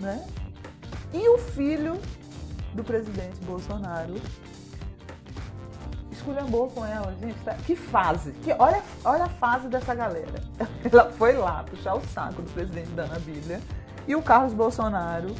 né? 0.00 0.26
E 1.12 1.28
o 1.28 1.38
filho 1.38 2.00
do 2.74 2.82
presidente 2.82 3.38
Bolsonaro 3.44 4.14
esculhambou 6.26 6.68
com 6.70 6.84
ela, 6.84 7.14
gente. 7.20 7.38
Tá? 7.44 7.54
Que 7.54 7.76
fase. 7.76 8.32
Que, 8.32 8.52
olha, 8.58 8.82
olha 9.04 9.24
a 9.24 9.28
fase 9.28 9.68
dessa 9.68 9.94
galera. 9.94 10.42
Ela 10.90 11.10
foi 11.12 11.34
lá 11.34 11.62
puxar 11.64 11.94
o 11.94 12.00
saco 12.08 12.42
do 12.42 12.50
presidente 12.50 12.90
da 12.90 13.04
Ana 13.04 13.18
Bíblia 13.18 13.60
e 14.06 14.14
o 14.14 14.22
Carlos 14.22 14.52
Bolsonaro 14.52 15.34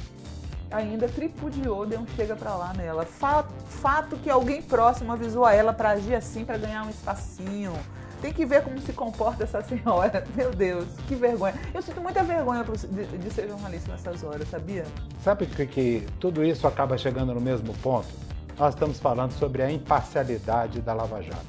ainda 0.70 1.08
tripudiou, 1.08 1.86
deu 1.86 2.00
um 2.00 2.06
chega 2.08 2.34
pra 2.36 2.54
lá 2.54 2.72
nela. 2.74 3.04
Fato, 3.04 3.52
fato 3.68 4.16
que 4.16 4.30
alguém 4.30 4.62
próximo 4.62 5.12
avisou 5.12 5.44
a 5.44 5.52
ela 5.52 5.72
para 5.72 5.90
agir 5.90 6.14
assim, 6.14 6.44
para 6.44 6.58
ganhar 6.58 6.84
um 6.84 6.90
espacinho. 6.90 7.72
Tem 8.20 8.32
que 8.32 8.44
ver 8.46 8.62
como 8.62 8.80
se 8.80 8.92
comporta 8.92 9.44
essa 9.44 9.62
senhora. 9.62 10.24
Meu 10.34 10.50
Deus, 10.50 10.86
que 11.06 11.14
vergonha. 11.14 11.54
Eu 11.74 11.82
sinto 11.82 12.00
muita 12.00 12.22
vergonha 12.22 12.64
de, 12.64 13.30
ser 13.30 13.48
jornalista 13.48 13.92
nessas 13.92 14.22
horas, 14.24 14.48
sabia? 14.48 14.84
Sabe 15.22 15.46
que, 15.46 15.66
que 15.66 16.06
tudo 16.18 16.44
isso 16.44 16.66
acaba 16.66 16.96
chegando 16.96 17.34
no 17.34 17.40
mesmo 17.40 17.72
ponto? 17.74 18.26
nós 18.58 18.74
estamos 18.74 18.98
falando 18.98 19.32
sobre 19.32 19.62
a 19.62 19.70
imparcialidade 19.70 20.80
da 20.80 20.94
Lava 20.94 21.22
Jato. 21.22 21.44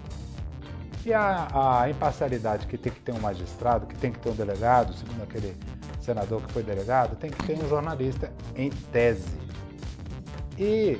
E 1.05 1.13
a, 1.13 1.81
a, 1.81 1.89
imparcialidade 1.89 2.67
que 2.67 2.77
tem 2.77 2.91
que 2.91 2.99
ter 2.99 3.13
um 3.13 3.19
magistrado, 3.19 3.85
que 3.85 3.95
tem 3.95 4.11
que 4.11 4.19
ter 4.19 4.29
um 4.29 4.35
delegado, 4.35 4.93
segundo 4.93 5.23
aquele 5.23 5.55
senador 6.01 6.41
que 6.41 6.51
foi 6.51 6.63
delegado, 6.63 7.15
tem 7.15 7.31
que 7.31 7.45
ter 7.45 7.57
um 7.57 7.67
jornalista 7.69 8.31
em 8.55 8.69
tese. 8.91 9.37
E 10.57 10.99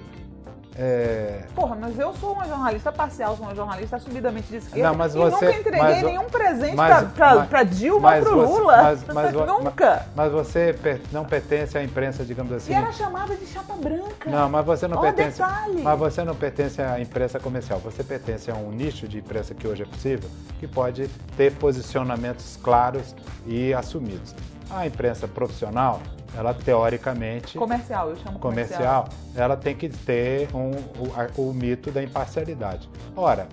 é... 0.80 1.42
Porra, 1.56 1.76
mas 1.76 1.98
eu 1.98 2.14
sou 2.14 2.34
uma 2.34 2.48
jornalista 2.48 2.92
parcial, 2.92 3.36
sou 3.36 3.46
uma 3.48 3.56
jornalista 3.56 3.96
assumidamente 3.96 4.48
de 4.48 4.58
esquerda. 4.58 4.90
Não, 4.90 4.96
mas 4.96 5.16
você, 5.16 5.28
e 5.28 5.48
nunca 5.48 5.60
entreguei 5.60 5.82
mas, 5.82 6.04
nenhum 6.04 6.26
presente 6.26 6.76
mas, 6.76 7.12
pra, 7.12 7.34
pra, 7.34 7.46
pra 7.46 7.64
Dilma 7.64 8.16
ou 8.16 8.22
pro 8.22 8.36
você, 8.36 8.60
Lula. 8.60 8.84
Mas, 8.84 9.04
mas, 9.06 9.34
nunca. 9.34 10.06
Mas, 10.16 10.32
você 10.32 10.80
não 11.12 11.26
pertence 11.26 11.78
à 11.78 11.84
imprensa, 11.84 12.24
digamos 12.24 12.52
assim. 12.54 12.72
E 12.72 12.76
era 12.76 12.92
chamada 12.92 13.36
de 13.36 13.48
chapa 13.48 13.74
branca. 13.74 14.30
Não, 14.30 14.50
mas 14.50 14.66
você 14.66 14.88
não 14.88 15.02
pertence. 15.02 15.40
Detalhe. 15.40 15.82
Mas 15.82 16.00
você 16.00 16.24
não 16.24 16.36
pertence 16.36 16.82
à 16.82 17.00
imprensa 17.00 17.40
comercial. 17.40 17.80
Você 17.80 18.04
pertence 18.04 18.52
a 18.52 18.54
um 18.54 18.70
nicho 18.72 19.08
de 19.08 19.18
imprensa 19.18 19.56
que 19.56 19.68
hoje 19.68 19.82
é 19.82 19.86
possível, 19.86 20.30
que 20.60 20.68
pode 20.68 21.08
ter 21.36 21.54
posicionamentos 21.54 22.58
claros 22.62 23.16
e 23.48 23.74
assumidos. 23.74 24.36
A 24.70 24.86
imprensa 24.86 25.28
profissional 25.28 26.02
ela 26.36 26.54
teoricamente. 26.54 27.58
Comercial, 27.58 28.10
eu 28.10 28.16
chamo 28.18 28.40
comercial. 28.40 29.06
comercial 29.06 29.10
ela 29.36 29.58
tem 29.58 29.76
que 29.76 29.90
ter 29.90 30.54
um, 30.54 30.72
o, 30.72 31.14
a, 31.16 31.30
o 31.42 31.54
mito 31.54 31.92
da 31.92 32.04
imparcialidade. 32.04 32.90
Ora, 33.16 33.48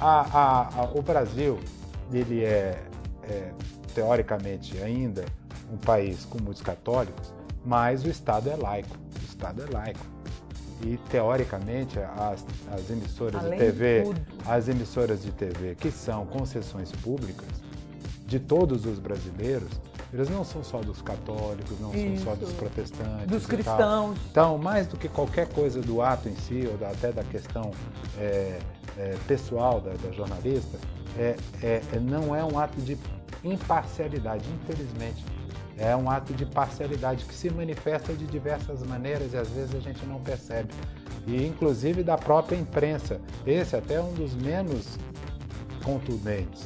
a, 0.00 0.80
a, 0.80 0.84
o 0.94 1.02
Brasil, 1.02 1.58
ele 2.12 2.44
é, 2.44 2.82
é, 3.22 3.52
teoricamente 3.94 4.76
ainda 4.82 5.24
um 5.72 5.76
país 5.76 6.24
com 6.24 6.42
muitos 6.42 6.62
católicos, 6.62 7.32
mas 7.64 8.04
o 8.04 8.08
Estado 8.08 8.50
é 8.50 8.56
laico. 8.56 8.96
O 9.20 9.24
Estado 9.24 9.62
é 9.62 9.72
laico. 9.72 10.04
E 10.82 10.98
teoricamente 11.08 11.98
as, 11.98 12.44
as 12.70 12.90
emissoras 12.90 13.42
Além 13.42 13.58
de 13.58 13.64
TV, 13.64 14.02
de 14.02 14.50
as 14.50 14.68
emissoras 14.68 15.22
de 15.22 15.32
TV 15.32 15.74
que 15.74 15.90
são 15.90 16.26
concessões 16.26 16.92
públicas 16.92 17.48
de 18.26 18.38
todos 18.38 18.84
os 18.84 18.98
brasileiros, 18.98 19.70
eles 20.12 20.28
não 20.28 20.44
são 20.44 20.62
só 20.62 20.80
dos 20.80 21.02
católicos, 21.02 21.78
não 21.80 21.94
Isso. 21.94 22.24
são 22.24 22.34
só 22.34 22.34
dos 22.36 22.52
protestantes. 22.52 23.26
Dos 23.26 23.46
cristãos. 23.46 24.18
Então, 24.30 24.56
mais 24.56 24.86
do 24.86 24.96
que 24.96 25.08
qualquer 25.08 25.48
coisa 25.48 25.80
do 25.80 26.00
ato 26.00 26.28
em 26.28 26.36
si, 26.36 26.68
ou 26.68 26.86
até 26.86 27.10
da 27.10 27.24
questão 27.24 27.72
é, 28.18 28.58
é, 28.96 29.16
pessoal 29.26 29.80
da, 29.80 29.92
da 29.94 30.10
jornalista, 30.12 30.78
é, 31.18 31.36
é, 31.62 31.82
é, 31.92 31.98
não 31.98 32.34
é 32.34 32.44
um 32.44 32.58
ato 32.58 32.80
de 32.80 32.96
imparcialidade, 33.42 34.44
infelizmente. 34.62 35.24
É 35.78 35.94
um 35.94 36.08
ato 36.08 36.32
de 36.32 36.46
parcialidade 36.46 37.24
que 37.24 37.34
se 37.34 37.50
manifesta 37.50 38.14
de 38.14 38.26
diversas 38.26 38.82
maneiras 38.82 39.34
e 39.34 39.36
às 39.36 39.48
vezes 39.50 39.74
a 39.74 39.80
gente 39.80 40.06
não 40.06 40.20
percebe. 40.20 40.72
E 41.26 41.44
inclusive 41.44 42.02
da 42.02 42.16
própria 42.16 42.56
imprensa. 42.56 43.20
Esse 43.44 43.76
até 43.76 43.94
é 43.94 44.00
um 44.00 44.14
dos 44.14 44.34
menos 44.34 44.98
contundentes. 45.84 46.64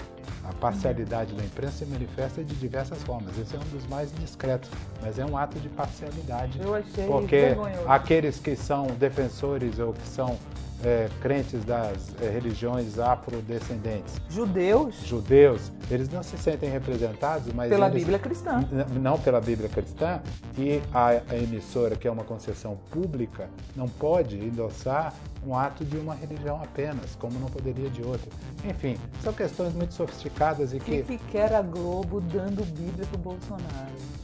A 0.51 0.53
parcialidade 0.55 1.33
da 1.33 1.45
imprensa 1.45 1.85
se 1.85 1.87
manifesta 1.87 2.43
de 2.43 2.57
diversas 2.57 3.01
formas. 3.05 3.39
Esse 3.39 3.55
é 3.55 3.59
um 3.59 3.69
dos 3.77 3.87
mais 3.87 4.13
discretos, 4.13 4.69
mas 5.01 5.17
é 5.17 5.25
um 5.25 5.37
ato 5.37 5.61
de 5.61 5.69
parcialidade. 5.69 6.61
Eu 6.61 6.75
achei 6.75 7.07
porque 7.07 7.37
vergonhoso. 7.37 7.89
aqueles 7.89 8.41
que 8.41 8.57
são 8.57 8.89
defensores 8.89 9.79
ou 9.79 9.93
que 9.93 10.09
são 10.09 10.37
é, 10.85 11.09
crentes 11.21 11.65
das 11.65 12.15
é, 12.21 12.29
religiões 12.29 12.99
afrodescendentes. 12.99 14.21
Judeus. 14.29 14.97
Judeus. 15.05 15.71
Eles 15.91 16.09
não 16.09 16.23
se 16.23 16.39
sentem 16.39 16.71
representados, 16.71 17.53
mas. 17.53 17.69
Pela 17.69 17.89
eles, 17.89 18.01
Bíblia 18.01 18.19
cristã. 18.19 18.65
Não 19.01 19.19
pela 19.19 19.41
Bíblia 19.41 19.69
cristã. 19.69 20.21
E 20.59 20.81
a, 20.93 21.09
a, 21.09 21.37
emissora, 21.37 21.97
que 21.97 22.07
é 22.07 22.11
uma 22.11 22.25
concessão 22.25 22.77
pública, 22.91 23.49
não 23.77 23.89
pode 23.89 24.39
endossar 24.39 25.13
um 25.47 25.57
ato 25.57 25.85
de 25.85 25.97
uma 25.97 26.15
religião 26.15 26.63
apenas, 26.63 27.17
como 27.17 27.39
não 27.39 27.49
poderia 27.49 27.89
de 27.91 28.03
outra. 28.03 28.31
Enfim, 28.65 28.97
são 29.23 29.33
questões 29.33 29.75
muito 29.75 29.95
sofisticadas 29.95 30.73
e 30.73 30.79
que. 30.79 31.01
O 31.01 31.05
que 31.05 31.19
quer 31.31 31.53
a 31.55 31.63
Globo 31.63 32.21
dando 32.21 32.65
Bíblia 32.65 33.07
para 33.07 33.17
o 33.17 33.21
Bolsonaro? 33.21 34.21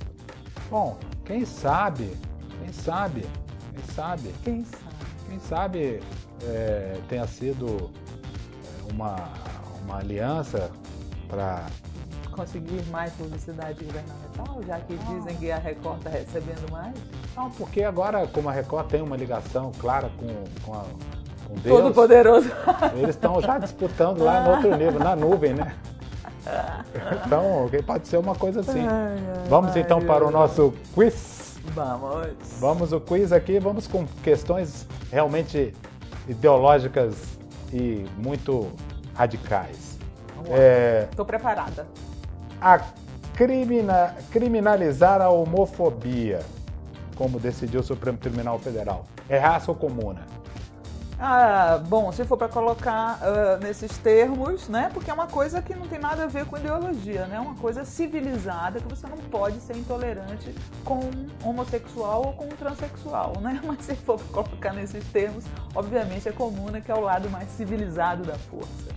Bom, 0.71 0.99
quem 1.25 1.45
sabe? 1.45 2.17
Quem 2.61 2.73
sabe? 2.73 3.23
Quem 3.73 3.95
sabe? 3.95 4.35
Quem 4.43 4.65
sabe? 4.65 4.86
Quem 5.37 5.49
sabe 5.49 6.01
é, 6.45 6.97
tenha 7.11 7.27
sido 7.27 7.91
é, 8.65 8.93
uma, 8.93 9.29
uma 9.85 9.99
aliança 9.99 10.71
para 11.29 11.67
conseguir 12.33 12.83
mais 12.87 13.13
publicidade 13.13 13.85
governamental, 13.85 14.63
já 14.67 14.81
que 14.81 14.97
dizem 14.97 15.37
que 15.37 15.51
a 15.51 15.59
Record 15.59 15.99
está 15.99 16.09
recebendo 16.09 16.73
mais? 16.73 16.95
Não, 17.37 17.51
porque 17.51 17.83
agora, 17.83 18.27
como 18.27 18.49
a 18.49 18.53
Record 18.53 18.89
tem 18.89 19.03
uma 19.03 19.15
ligação 19.15 19.73
clara 19.79 20.11
com, 20.19 20.63
com, 20.65 20.73
a, 20.73 20.85
com 21.47 21.55
Deus... 21.57 21.83
Todo 21.83 21.95
poderoso. 21.95 22.51
Eles 22.97 23.11
estão 23.11 23.39
já 23.43 23.59
disputando 23.61 24.25
lá 24.25 24.41
no 24.41 24.51
outro 24.53 24.71
nível, 24.75 24.99
na 24.99 25.15
nuvem, 25.15 25.53
né? 25.53 25.77
Então, 27.27 27.69
pode 27.85 28.09
ser 28.09 28.17
uma 28.17 28.35
coisa 28.35 28.61
assim. 28.61 28.87
Ai, 28.87 29.19
ai, 29.19 29.49
vamos 29.51 29.77
ai, 29.77 29.83
então 29.83 30.01
para 30.01 30.27
o 30.27 30.31
nosso 30.31 30.73
quiz. 30.95 31.59
Vamos. 31.75 32.29
Vamos 32.59 32.93
o 32.95 33.01
quiz 33.01 33.33
aqui, 33.33 33.59
vamos 33.59 33.87
com 33.87 34.07
questões 34.23 34.87
realmente 35.11 35.75
ideológicas 36.29 37.39
e 37.73 38.05
muito 38.17 38.71
radicais. 39.15 39.99
Estou 41.11 41.25
é, 41.25 41.27
preparada. 41.27 41.87
A 42.61 42.81
crimina, 43.35 44.15
criminalizar 44.31 45.21
a 45.21 45.29
homofobia, 45.29 46.41
como 47.17 47.39
decidiu 47.39 47.81
o 47.81 47.83
Supremo 47.83 48.19
Tribunal 48.19 48.59
Federal. 48.59 49.05
É 49.29 49.39
raça 49.39 49.71
ou 49.71 49.77
comuna? 49.77 50.36
Ah, 51.19 51.81
bom, 51.89 52.13
se 52.13 52.25
for 52.27 52.37
para 52.37 52.49
colocar 52.49 53.19
uh, 53.23 53.63
nesses 53.63 53.97
termos, 53.97 54.69
né? 54.69 54.91
Porque 54.93 55.11
é 55.11 55.15
uma 55.15 55.27
coisa 55.27 55.63
que 55.63 55.75
não 55.75 55.89
tem 55.89 55.99
nada 55.99 56.25
a 56.25 56.27
ver 56.27 56.45
com 56.45 56.59
ideologia, 56.59 57.27
né? 57.27 57.37
É 57.37 57.41
uma 57.41 57.55
coisa 57.55 57.87
civilizada 57.87 58.81
que 58.81 58.89
você 58.89 59.07
não 59.07 59.17
pode 59.17 59.59
ser 59.61 59.77
intolerante 59.79 60.55
com 60.85 61.01
um 61.01 61.49
homossexual 61.49 62.27
ou 62.27 62.33
com 62.35 62.45
um 62.45 62.57
transexual, 62.57 63.33
né? 63.41 63.59
Mas 63.65 63.87
se 63.87 63.95
for 63.95 64.19
para 64.19 64.45
colocar 64.45 64.73
nesses 64.75 65.05
termos, 65.07 65.45
obviamente 65.75 66.29
é 66.29 66.33
comuna, 66.33 66.83
que 66.83 66.91
é 66.91 66.95
o 66.95 67.01
lado 67.01 67.31
mais 67.31 67.49
civilizado 67.49 68.23
da 68.23 68.35
força. 68.35 68.95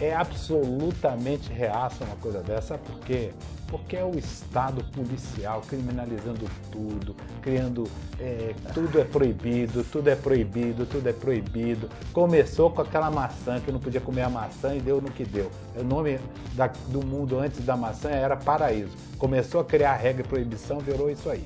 É 0.00 0.14
absolutamente 0.14 1.52
reaça 1.52 2.04
uma 2.04 2.16
coisa 2.16 2.40
dessa, 2.40 2.78
porque 2.78 3.32
porque 3.70 3.96
é 3.96 4.04
o 4.04 4.18
Estado 4.18 4.84
policial 4.92 5.62
criminalizando 5.66 6.46
tudo, 6.70 7.14
criando. 7.40 7.88
É, 8.18 8.54
tudo 8.74 9.00
é 9.00 9.04
proibido, 9.04 9.84
tudo 9.84 10.10
é 10.10 10.16
proibido, 10.16 10.84
tudo 10.84 11.08
é 11.08 11.12
proibido. 11.12 11.88
Começou 12.12 12.70
com 12.70 12.82
aquela 12.82 13.10
maçã 13.10 13.60
que 13.60 13.70
não 13.70 13.78
podia 13.78 14.00
comer 14.00 14.22
a 14.22 14.28
maçã 14.28 14.74
e 14.74 14.80
deu 14.80 15.00
no 15.00 15.10
que 15.10 15.24
deu. 15.24 15.50
O 15.76 15.84
nome 15.84 16.18
da, 16.54 16.66
do 16.88 17.04
mundo 17.06 17.38
antes 17.38 17.64
da 17.64 17.76
maçã 17.76 18.10
era 18.10 18.36
paraíso. 18.36 18.96
Começou 19.16 19.60
a 19.60 19.64
criar 19.64 19.94
regra 19.94 20.22
e 20.22 20.28
proibição, 20.28 20.78
virou 20.80 21.08
isso 21.08 21.30
aí. 21.30 21.44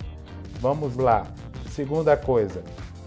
Vamos 0.60 0.96
lá. 0.96 1.26
Segunda 1.70 2.16
coisa. 2.16 2.62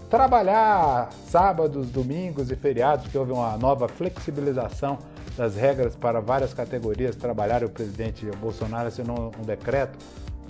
Trabalhar 0.08 1.10
sábados, 1.26 1.90
domingos 1.90 2.50
e 2.50 2.56
feriados, 2.56 3.08
que 3.08 3.18
houve 3.18 3.32
uma 3.32 3.56
nova 3.58 3.88
flexibilização 3.88 4.98
das 5.38 5.54
regras 5.54 5.94
para 5.94 6.20
várias 6.20 6.52
categorias 6.52 7.14
trabalhar, 7.14 7.62
o 7.62 7.70
presidente 7.70 8.26
Bolsonaro 8.40 8.88
assinou 8.88 9.30
um 9.38 9.42
decreto 9.42 9.96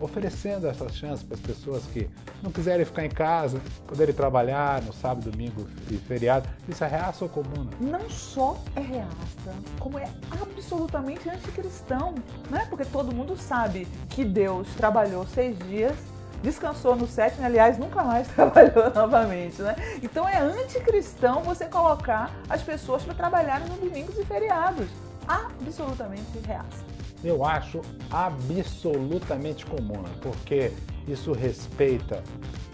oferecendo 0.00 0.66
essas 0.66 0.94
chances 0.96 1.24
para 1.24 1.34
as 1.34 1.40
pessoas 1.40 1.84
que 1.86 2.08
não 2.42 2.50
quiserem 2.50 2.86
ficar 2.86 3.04
em 3.04 3.10
casa, 3.10 3.60
poderem 3.86 4.14
trabalhar 4.14 4.80
no 4.82 4.92
sábado, 4.92 5.30
domingo 5.30 5.66
e 5.90 5.96
feriado. 5.96 6.48
Isso 6.68 6.84
é 6.84 6.86
reaça 6.86 7.24
ou 7.24 7.28
comum? 7.28 7.68
Não 7.80 8.08
só 8.08 8.56
é 8.76 8.80
reaça, 8.80 9.54
como 9.78 9.98
é 9.98 10.08
absolutamente 10.40 11.28
anticristão, 11.28 12.14
né? 12.48 12.66
Porque 12.70 12.84
todo 12.84 13.14
mundo 13.14 13.36
sabe 13.36 13.86
que 14.08 14.24
Deus 14.24 14.68
trabalhou 14.76 15.26
seis 15.26 15.58
dias 15.58 15.96
descansou 16.42 16.96
no 16.96 17.06
sétimo, 17.06 17.44
aliás, 17.44 17.78
nunca 17.78 18.02
mais 18.02 18.28
trabalhou 18.34 18.92
novamente, 18.94 19.60
né? 19.62 19.74
Então 20.02 20.28
é 20.28 20.38
anticristão 20.38 21.42
você 21.42 21.66
colocar 21.66 22.30
as 22.48 22.62
pessoas 22.62 23.02
para 23.02 23.14
trabalharem 23.14 23.68
no 23.68 23.76
domingos 23.76 24.18
e 24.18 24.24
feriados. 24.24 24.88
Absolutamente 25.26 26.24
reaça. 26.46 26.84
Eu 27.22 27.44
acho 27.44 27.80
absolutamente 28.10 29.66
comum, 29.66 30.02
porque 30.22 30.72
isso 31.06 31.32
respeita 31.32 32.22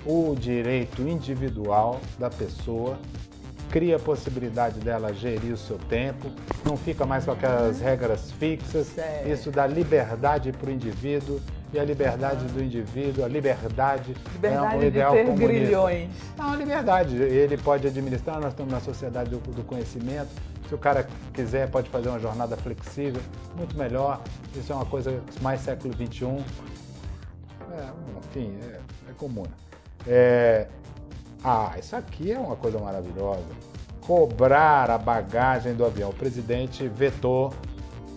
o 0.05 0.35
direito 0.38 1.03
individual 1.03 1.98
da 2.18 2.29
pessoa, 2.29 2.98
cria 3.70 3.96
a 3.96 3.98
possibilidade 3.98 4.81
dela 4.81 5.12
gerir 5.14 5.55
o 5.55 5.57
seu 5.57 5.79
tempo, 5.79 6.31
não 6.64 6.77
fica 6.77 7.07
mais 7.07 7.24
com 7.24 7.33
aquelas 7.33 7.81
regras 7.81 8.31
fixas, 8.33 8.94
isso 9.27 9.50
dá 9.50 9.66
liberdade 9.66 10.53
para 10.53 10.68
o 10.68 10.72
indivíduo 10.72 11.40
e 11.75 11.79
a 11.79 11.85
liberdade 11.85 12.45
do 12.47 12.63
indivíduo, 12.63 13.25
a 13.25 13.29
liberdade, 13.29 14.15
liberdade 14.33 14.75
é 14.75 14.79
um 14.79 14.83
ideal 14.83 15.11
de 15.11 15.19
ter 15.19 15.25
comunista. 15.25 15.53
grilhões. 15.53 16.11
Não, 16.39 16.53
a 16.53 16.57
liberdade. 16.57 17.17
Ele 17.17 17.57
pode 17.57 17.87
administrar, 17.87 18.41
nós 18.41 18.53
estamos 18.53 18.73
na 18.73 18.81
sociedade 18.81 19.31
do, 19.31 19.39
do, 19.39 19.65
conhecimento. 19.65 20.29
Se 20.69 20.75
o 20.75 20.79
cara 20.79 21.07
quiser, 21.33 21.69
pode 21.69 21.91
fazer 21.91 22.09
uma 22.09 22.21
jornada 22.21 22.57
flexível, 22.57 23.21
muito 23.57 23.77
melhor. 23.77 24.23
Isso 24.55 24.73
é 24.73 24.77
uma 24.77 24.87
coisa 24.87 25.21
mais 25.43 25.61
século 25.61 25.93
XXI. 25.95 26.27
É, 27.73 27.89
enfim, 28.19 28.57
é, 28.63 29.11
é 29.11 29.13
comum. 29.19 29.45
É, 30.07 30.69
ah, 31.43 31.73
isso 31.79 31.97
aqui 31.97 32.31
é 32.31 32.39
uma 32.39 32.57
coisa 32.57 32.79
maravilhosa. 32.79 33.43
Cobrar 34.01 34.91
a 34.91 34.99
bagagem 34.99 35.75
do 35.75 35.85
avião. 35.85 36.11
O 36.11 36.15
presidente 36.15 36.87
vetou 36.87 37.53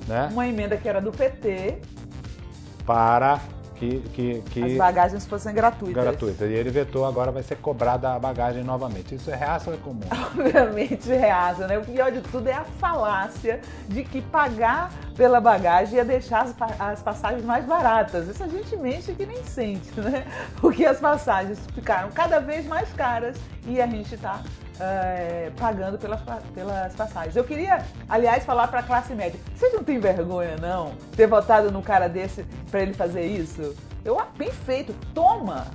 né? 0.07 0.29
Uma 0.31 0.47
emenda 0.47 0.77
que 0.77 0.87
era 0.87 1.01
do 1.01 1.11
PT 1.11 1.79
para 2.87 3.41
que, 3.75 3.99
que, 4.13 4.41
que, 4.49 4.63
as 4.63 4.73
bagagens 4.73 5.25
fossem 5.25 5.53
gratuitas. 5.53 6.03
Gratuitas. 6.03 6.49
E 6.49 6.53
ele 6.53 6.71
vetou, 6.71 7.05
agora 7.05 7.31
vai 7.31 7.43
ser 7.43 7.57
cobrada 7.57 8.13
a 8.13 8.17
bagagem 8.17 8.63
novamente. 8.63 9.13
Isso 9.13 9.29
é 9.29 9.35
reaça 9.35 9.69
ou 9.69 9.75
é 9.75 9.79
comum? 9.79 9.99
Obviamente 10.35 11.09
reaça, 11.09 11.67
né? 11.67 11.77
O 11.77 11.85
pior 11.85 12.11
de 12.11 12.21
tudo 12.21 12.47
é 12.47 12.53
a 12.53 12.63
falácia 12.63 13.61
de 13.87 14.03
que 14.03 14.19
pagar 14.19 14.91
pela 15.15 15.39
bagagem 15.39 15.97
ia 15.97 16.05
deixar 16.05 16.41
as, 16.41 16.55
as 16.79 17.01
passagens 17.03 17.43
mais 17.43 17.65
baratas. 17.65 18.27
Isso 18.27 18.43
a 18.43 18.47
gente 18.47 18.75
mente 18.77 19.13
que 19.13 19.25
nem 19.25 19.43
sente, 19.43 19.99
né? 19.99 20.25
Porque 20.59 20.83
as 20.83 20.99
passagens 20.99 21.59
ficaram 21.75 22.09
cada 22.09 22.39
vez 22.39 22.65
mais 22.65 22.91
caras 22.93 23.37
e 23.67 23.79
a 23.79 23.85
gente 23.85 24.15
está 24.15 24.41
é, 24.79 25.51
pagando 25.57 25.97
pelas, 25.97 26.19
pelas 26.53 26.93
passagens. 26.95 27.35
Eu 27.35 27.43
queria, 27.43 27.83
aliás, 28.07 28.45
falar 28.45 28.67
para 28.67 28.79
a 28.79 28.83
classe 28.83 29.13
média: 29.13 29.39
vocês 29.55 29.73
não 29.73 29.83
têm 29.83 29.99
vergonha, 29.99 30.55
não, 30.57 30.93
ter 31.15 31.27
votado 31.27 31.71
num 31.71 31.81
cara 31.81 32.07
desse 32.07 32.43
para 32.69 32.81
ele 32.81 32.93
fazer 32.93 33.25
isso? 33.25 33.75
Eu, 34.03 34.21
bem 34.37 34.51
feito, 34.51 34.93
toma! 35.13 35.67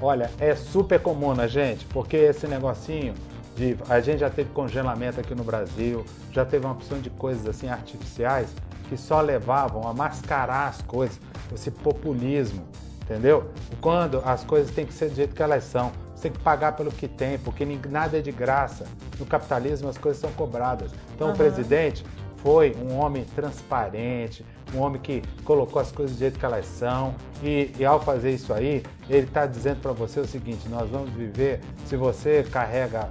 Olha, 0.00 0.30
é 0.40 0.54
super 0.56 1.00
comum 1.00 1.34
na 1.34 1.46
gente, 1.46 1.84
porque 1.86 2.16
esse 2.16 2.46
negocinho 2.46 3.14
de. 3.54 3.76
A 3.88 4.00
gente 4.00 4.18
já 4.18 4.30
teve 4.30 4.50
congelamento 4.50 5.20
aqui 5.20 5.34
no 5.34 5.44
Brasil, 5.44 6.04
já 6.32 6.44
teve 6.44 6.66
uma 6.66 6.74
opção 6.74 7.00
de 7.00 7.10
coisas 7.10 7.46
assim 7.46 7.68
artificiais 7.68 8.48
que 8.88 8.96
só 8.96 9.20
levavam 9.20 9.86
a 9.88 9.94
mascarar 9.94 10.68
as 10.68 10.82
coisas, 10.82 11.18
esse 11.54 11.70
populismo, 11.70 12.66
entendeu? 13.02 13.50
Quando 13.80 14.20
as 14.24 14.44
coisas 14.44 14.74
têm 14.74 14.84
que 14.84 14.92
ser 14.92 15.08
do 15.08 15.14
jeito 15.14 15.34
que 15.34 15.42
elas 15.42 15.64
são 15.64 15.92
tem 16.22 16.32
que 16.32 16.38
pagar 16.38 16.76
pelo 16.76 16.90
que 16.90 17.08
tem, 17.08 17.36
porque 17.38 17.66
nada 17.90 18.18
é 18.18 18.20
de 18.20 18.30
graça. 18.30 18.86
No 19.18 19.26
capitalismo 19.26 19.88
as 19.88 19.98
coisas 19.98 20.20
são 20.20 20.30
cobradas. 20.32 20.92
Então 21.14 21.28
uhum. 21.28 21.34
o 21.34 21.36
presidente 21.36 22.04
foi 22.36 22.76
um 22.76 22.96
homem 22.96 23.24
transparente, 23.36 24.44
um 24.74 24.80
homem 24.80 25.00
que 25.00 25.22
colocou 25.44 25.80
as 25.80 25.92
coisas 25.92 26.16
do 26.16 26.18
jeito 26.18 26.38
que 26.38 26.44
elas 26.44 26.66
são. 26.66 27.14
E, 27.42 27.72
e 27.78 27.84
ao 27.84 28.00
fazer 28.00 28.32
isso 28.32 28.52
aí, 28.52 28.82
ele 29.08 29.26
está 29.26 29.46
dizendo 29.46 29.80
para 29.80 29.92
você 29.92 30.20
o 30.20 30.26
seguinte: 30.26 30.68
nós 30.68 30.88
vamos 30.88 31.10
viver. 31.10 31.60
Se 31.86 31.96
você 31.96 32.44
carrega 32.44 33.10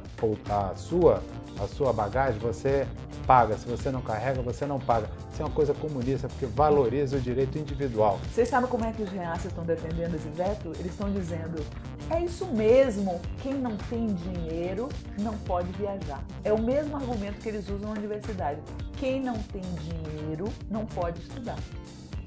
a 0.50 0.76
sua, 0.76 1.22
a 1.60 1.68
sua 1.68 1.92
bagagem, 1.94 2.40
você 2.40 2.88
paga. 3.28 3.58
Se 3.58 3.68
você 3.68 3.92
não 3.92 4.02
carrega, 4.02 4.42
você 4.42 4.66
não 4.66 4.80
paga. 4.80 5.10
Isso 5.32 5.42
é 5.42 5.46
uma 5.46 5.54
coisa 5.54 5.74
comunista, 5.74 6.28
porque 6.28 6.46
valoriza 6.46 7.18
o 7.18 7.20
direito 7.20 7.58
individual. 7.58 8.20
Vocês 8.34 8.50
sabem 8.50 8.70
como 8.70 8.86
é 8.86 8.92
que 8.92 9.04
os 9.04 9.10
reaças 9.10 9.46
estão 9.46 9.64
defendendo 9.64 10.16
esse 10.16 10.28
veto? 10.30 10.74
Eles 10.80 10.92
estão 10.92 11.12
dizendo 11.12 11.64
é 12.12 12.24
isso 12.24 12.46
mesmo. 12.48 13.22
Quem 13.42 13.54
não 13.54 13.78
tem 13.78 14.08
dinheiro 14.08 14.90
não 15.20 15.38
pode 15.40 15.72
viajar. 15.74 16.24
É 16.44 16.52
o 16.52 16.62
mesmo 16.62 16.96
argumento 16.96 17.40
que 17.40 17.50
eles 17.50 17.70
usam 17.70 17.94
na 17.94 18.00
universidade. 18.00 18.60
Quem 18.98 19.22
não 19.22 19.38
tem 19.44 19.62
dinheiro 19.62 20.46
não 20.70 20.86
pode 20.86 21.22
estudar. 21.22 21.58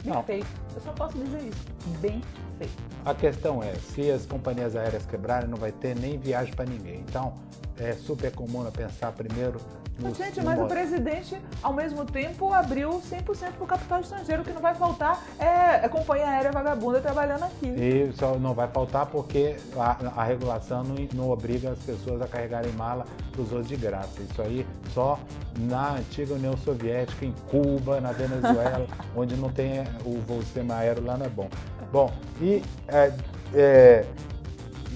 Bem 0.03 0.13
não. 0.13 0.23
feito. 0.23 0.47
Eu 0.75 0.81
só 0.81 0.93
posso 0.93 1.19
dizer 1.19 1.43
isso. 1.43 1.65
Bem 2.01 2.23
feito. 2.59 2.73
A 3.05 3.15
questão 3.15 3.63
é, 3.63 3.75
se 3.75 4.11
as 4.11 4.27
companhias 4.27 4.75
aéreas 4.75 5.05
quebrarem, 5.07 5.49
não 5.49 5.59
vai 5.59 5.73
ter 5.73 5.95
nem 5.95 6.19
viagem 6.19 6.55
para 6.55 6.65
ninguém. 6.65 7.01
Então, 7.01 7.35
é 7.79 7.93
super 7.93 8.33
comum 8.33 8.65
pensar 8.71 9.13
primeiro 9.13 9.61
nos, 9.99 10.17
Gente, 10.17 10.43
mas 10.43 10.59
o 10.59 10.67
presidente, 10.67 11.41
ao 11.63 11.73
mesmo 11.73 12.05
tempo, 12.05 12.53
abriu 12.53 13.01
100% 13.01 13.53
para 13.53 13.65
o 13.65 13.67
capital 13.67 14.01
estrangeiro. 14.01 14.43
O 14.43 14.45
que 14.45 14.53
não 14.53 14.61
vai 14.61 14.75
faltar 14.75 15.23
é, 15.39 15.85
é 15.85 15.89
companhia 15.89 16.29
aérea 16.29 16.51
vagabunda 16.51 17.01
trabalhando 17.01 17.45
aqui. 17.45 17.69
E 17.69 18.13
só 18.15 18.37
não 18.37 18.55
vai 18.55 18.67
faltar 18.67 19.07
porque 19.07 19.57
a, 19.77 20.21
a 20.21 20.25
regulação 20.25 20.83
não, 20.83 20.97
não, 21.15 21.31
obriga 21.31 21.71
as 21.71 21.79
pessoas 21.79 22.21
a 22.21 22.27
carregarem 22.27 22.73
mala 22.73 23.07
para 23.31 23.41
os 23.41 23.53
outros 23.53 23.69
de 23.69 23.77
graça. 23.77 24.21
Isso 24.21 24.43
aí 24.43 24.67
só 24.93 25.19
na 25.59 25.93
antiga 25.93 26.35
União 26.35 26.57
Soviética, 26.57 27.25
em 27.25 27.33
Cuba, 27.49 28.01
na 28.01 28.11
Venezuela, 28.11 28.87
onde 29.15 29.37
não 29.37 29.49
tem 29.49 29.85
o, 30.05 30.33
o 30.33 30.43
sistema 30.43 30.77
aéreo 30.77 31.05
lá 31.05 31.17
não 31.17 31.27
é 31.27 31.29
bom. 31.29 31.49
Bom, 31.93 32.13
e 32.41 32.63
é, 32.89 33.13
é, 33.55 34.05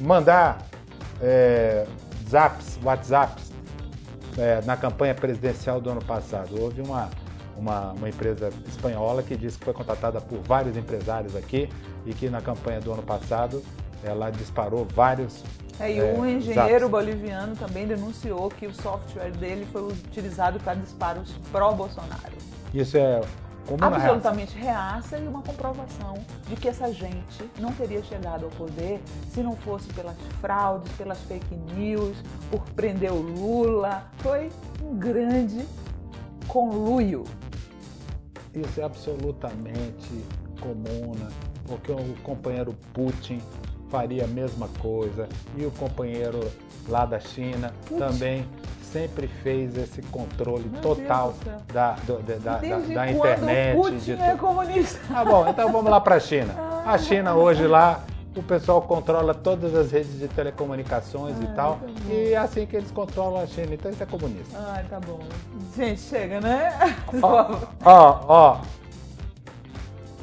mandar 0.00 0.58
é, 1.22 1.86
zaps, 2.28 2.80
WhatsApps 2.82 3.47
é, 4.38 4.62
na 4.64 4.76
campanha 4.76 5.14
presidencial 5.14 5.80
do 5.80 5.90
ano 5.90 6.02
passado. 6.02 6.60
Houve 6.60 6.80
uma, 6.80 7.10
uma, 7.56 7.92
uma, 7.92 8.08
empresa 8.08 8.50
espanhola 8.66 9.22
que 9.22 9.36
disse 9.36 9.58
que 9.58 9.64
foi 9.64 9.74
contratada 9.74 10.20
por 10.20 10.38
vários 10.40 10.76
empresários 10.76 11.34
aqui 11.34 11.68
e 12.06 12.14
que 12.14 12.30
na 12.30 12.40
campanha 12.40 12.80
do 12.80 12.92
ano 12.92 13.02
passado 13.02 13.62
ela 14.02 14.30
disparou 14.30 14.86
vários. 14.94 15.42
É, 15.80 15.92
e 15.92 16.02
um 16.02 16.24
é, 16.24 16.32
engenheiro 16.32 16.86
zaps. 16.86 16.90
boliviano 16.90 17.56
também 17.56 17.86
denunciou 17.86 18.48
que 18.48 18.66
o 18.66 18.74
software 18.74 19.30
dele 19.32 19.66
foi 19.72 19.82
utilizado 19.82 20.58
para 20.60 20.74
disparos 20.74 21.34
pró-Bolsonaro. 21.52 22.38
Isso 22.72 22.96
é 22.96 23.20
Comuna 23.68 23.96
absolutamente 23.96 24.56
reaça. 24.56 25.16
reaça 25.16 25.18
e 25.18 25.28
uma 25.28 25.42
comprovação 25.42 26.14
de 26.48 26.56
que 26.56 26.68
essa 26.68 26.90
gente 26.90 27.50
não 27.60 27.70
teria 27.70 28.02
chegado 28.02 28.44
ao 28.44 28.50
poder 28.52 28.98
se 29.30 29.42
não 29.42 29.54
fosse 29.56 29.92
pelas 29.92 30.16
fraudes, 30.40 30.90
pelas 30.92 31.20
fake 31.20 31.54
news, 31.74 32.16
por 32.50 32.62
prender 32.70 33.12
o 33.12 33.20
Lula. 33.20 34.04
Foi 34.18 34.50
um 34.82 34.98
grande 34.98 35.66
conluio. 36.46 37.24
Isso 38.54 38.80
é 38.80 38.84
absolutamente 38.84 40.24
comuna, 40.62 41.28
porque 41.66 41.92
o 41.92 42.14
companheiro 42.22 42.74
Putin 42.94 43.38
faria 43.90 44.24
a 44.24 44.28
mesma 44.28 44.68
coisa 44.80 45.28
e 45.56 45.66
o 45.66 45.70
companheiro 45.72 46.40
lá 46.88 47.04
da 47.04 47.20
China 47.20 47.72
Putin. 47.86 47.98
também 47.98 48.48
sempre 48.92 49.28
fez 49.42 49.76
esse 49.76 50.02
controle 50.02 50.68
Meu 50.68 50.80
total 50.80 51.34
da, 51.72 51.92
do, 51.92 52.22
da, 52.22 52.36
da, 52.36 52.58
da 52.58 53.10
internet. 53.10 53.76
Putin 53.76 53.98
de... 53.98 54.12
é 54.12 54.36
comunista. 54.36 55.00
Tá 55.08 55.24
bom, 55.24 55.48
então 55.48 55.70
vamos 55.70 55.90
lá 55.90 56.00
para 56.00 56.16
a 56.16 56.20
China. 56.20 56.54
A 56.88 56.96
China 56.96 57.34
hoje 57.34 57.66
lá 57.66 58.02
o 58.34 58.42
pessoal 58.42 58.80
controla 58.82 59.34
todas 59.34 59.74
as 59.74 59.90
redes 59.90 60.18
de 60.18 60.28
telecomunicações 60.28 61.36
e 61.42 61.46
tal. 61.48 61.80
E 62.08 62.32
é 62.32 62.36
assim 62.36 62.66
que 62.66 62.76
eles 62.76 62.90
controlam 62.90 63.42
a 63.42 63.46
China. 63.46 63.74
Então 63.74 63.90
isso 63.90 64.02
é 64.02 64.06
comunista. 64.06 64.58
Ah, 64.58 64.82
tá 64.88 65.00
bom. 65.00 65.20
Gente, 65.76 66.00
chega, 66.00 66.40
né? 66.40 66.72
Ó, 67.20 67.58
ó, 67.84 68.20
ó. 68.28 68.60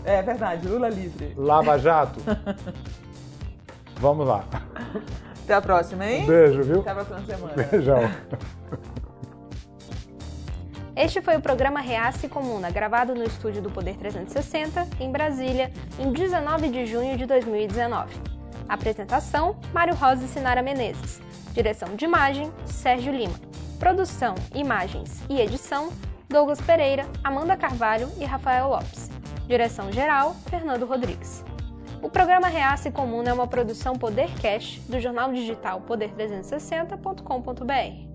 É 0.06 0.22
verdade, 0.22 0.68
Lula 0.68 0.88
livre. 0.88 1.34
Lava 1.36 1.78
Jato. 1.78 2.20
Vamos 4.00 4.28
lá. 4.28 4.46
Até 5.46 5.54
a 5.54 5.62
próxima, 5.62 6.04
hein? 6.04 6.24
Um 6.24 6.28
beijo, 6.28 6.64
viu? 6.64 6.80
Até 6.80 6.90
a 6.90 6.96
próxima 6.96 7.24
semana. 7.24 7.54
Beijão. 7.70 8.00
Este 10.96 11.22
foi 11.22 11.38
o 11.38 11.42
programa 11.42 11.82
Reace 11.82 12.28
Comuna, 12.28 12.72
gravado 12.72 13.14
no 13.14 13.24
estúdio 13.24 13.62
do 13.62 13.70
Poder 13.70 13.96
360, 13.96 14.88
em 15.00 15.12
Brasília, 15.12 15.72
em 16.00 16.12
19 16.12 16.70
de 16.70 16.88
junho 16.88 17.16
de 17.16 17.28
2019. 17.28 18.16
Apresentação: 18.68 19.56
Mário 19.72 19.94
Rosa 19.94 20.26
e 20.26 20.28
Sinara 20.28 20.64
Menezes. 20.64 21.22
Direção 21.54 21.96
de 21.96 22.06
imagem: 22.06 22.52
Sérgio 22.66 23.14
Lima. 23.14 23.36
Produção, 23.78 24.34
imagens 24.52 25.22
e 25.30 25.40
edição: 25.40 25.90
Douglas 26.28 26.60
Pereira, 26.60 27.06
Amanda 27.24 27.56
Carvalho 27.56 28.10
e 28.20 28.26
Rafael 28.26 28.70
Lopes. 28.70 29.12
Direção 29.48 29.92
geral: 29.92 30.36
Fernando 30.50 30.88
Rodrigues. 30.88 31.44
O 32.02 32.10
programa 32.10 32.48
Reace 32.48 32.92
Comuna 32.92 33.30
é 33.30 33.34
uma 33.34 33.48
produção 33.48 33.96
Poder 33.96 34.30
Cash 34.42 34.82
do 34.88 35.00
jornal 35.00 35.32
digital 35.32 35.82
poder360.com.br. 35.82 38.15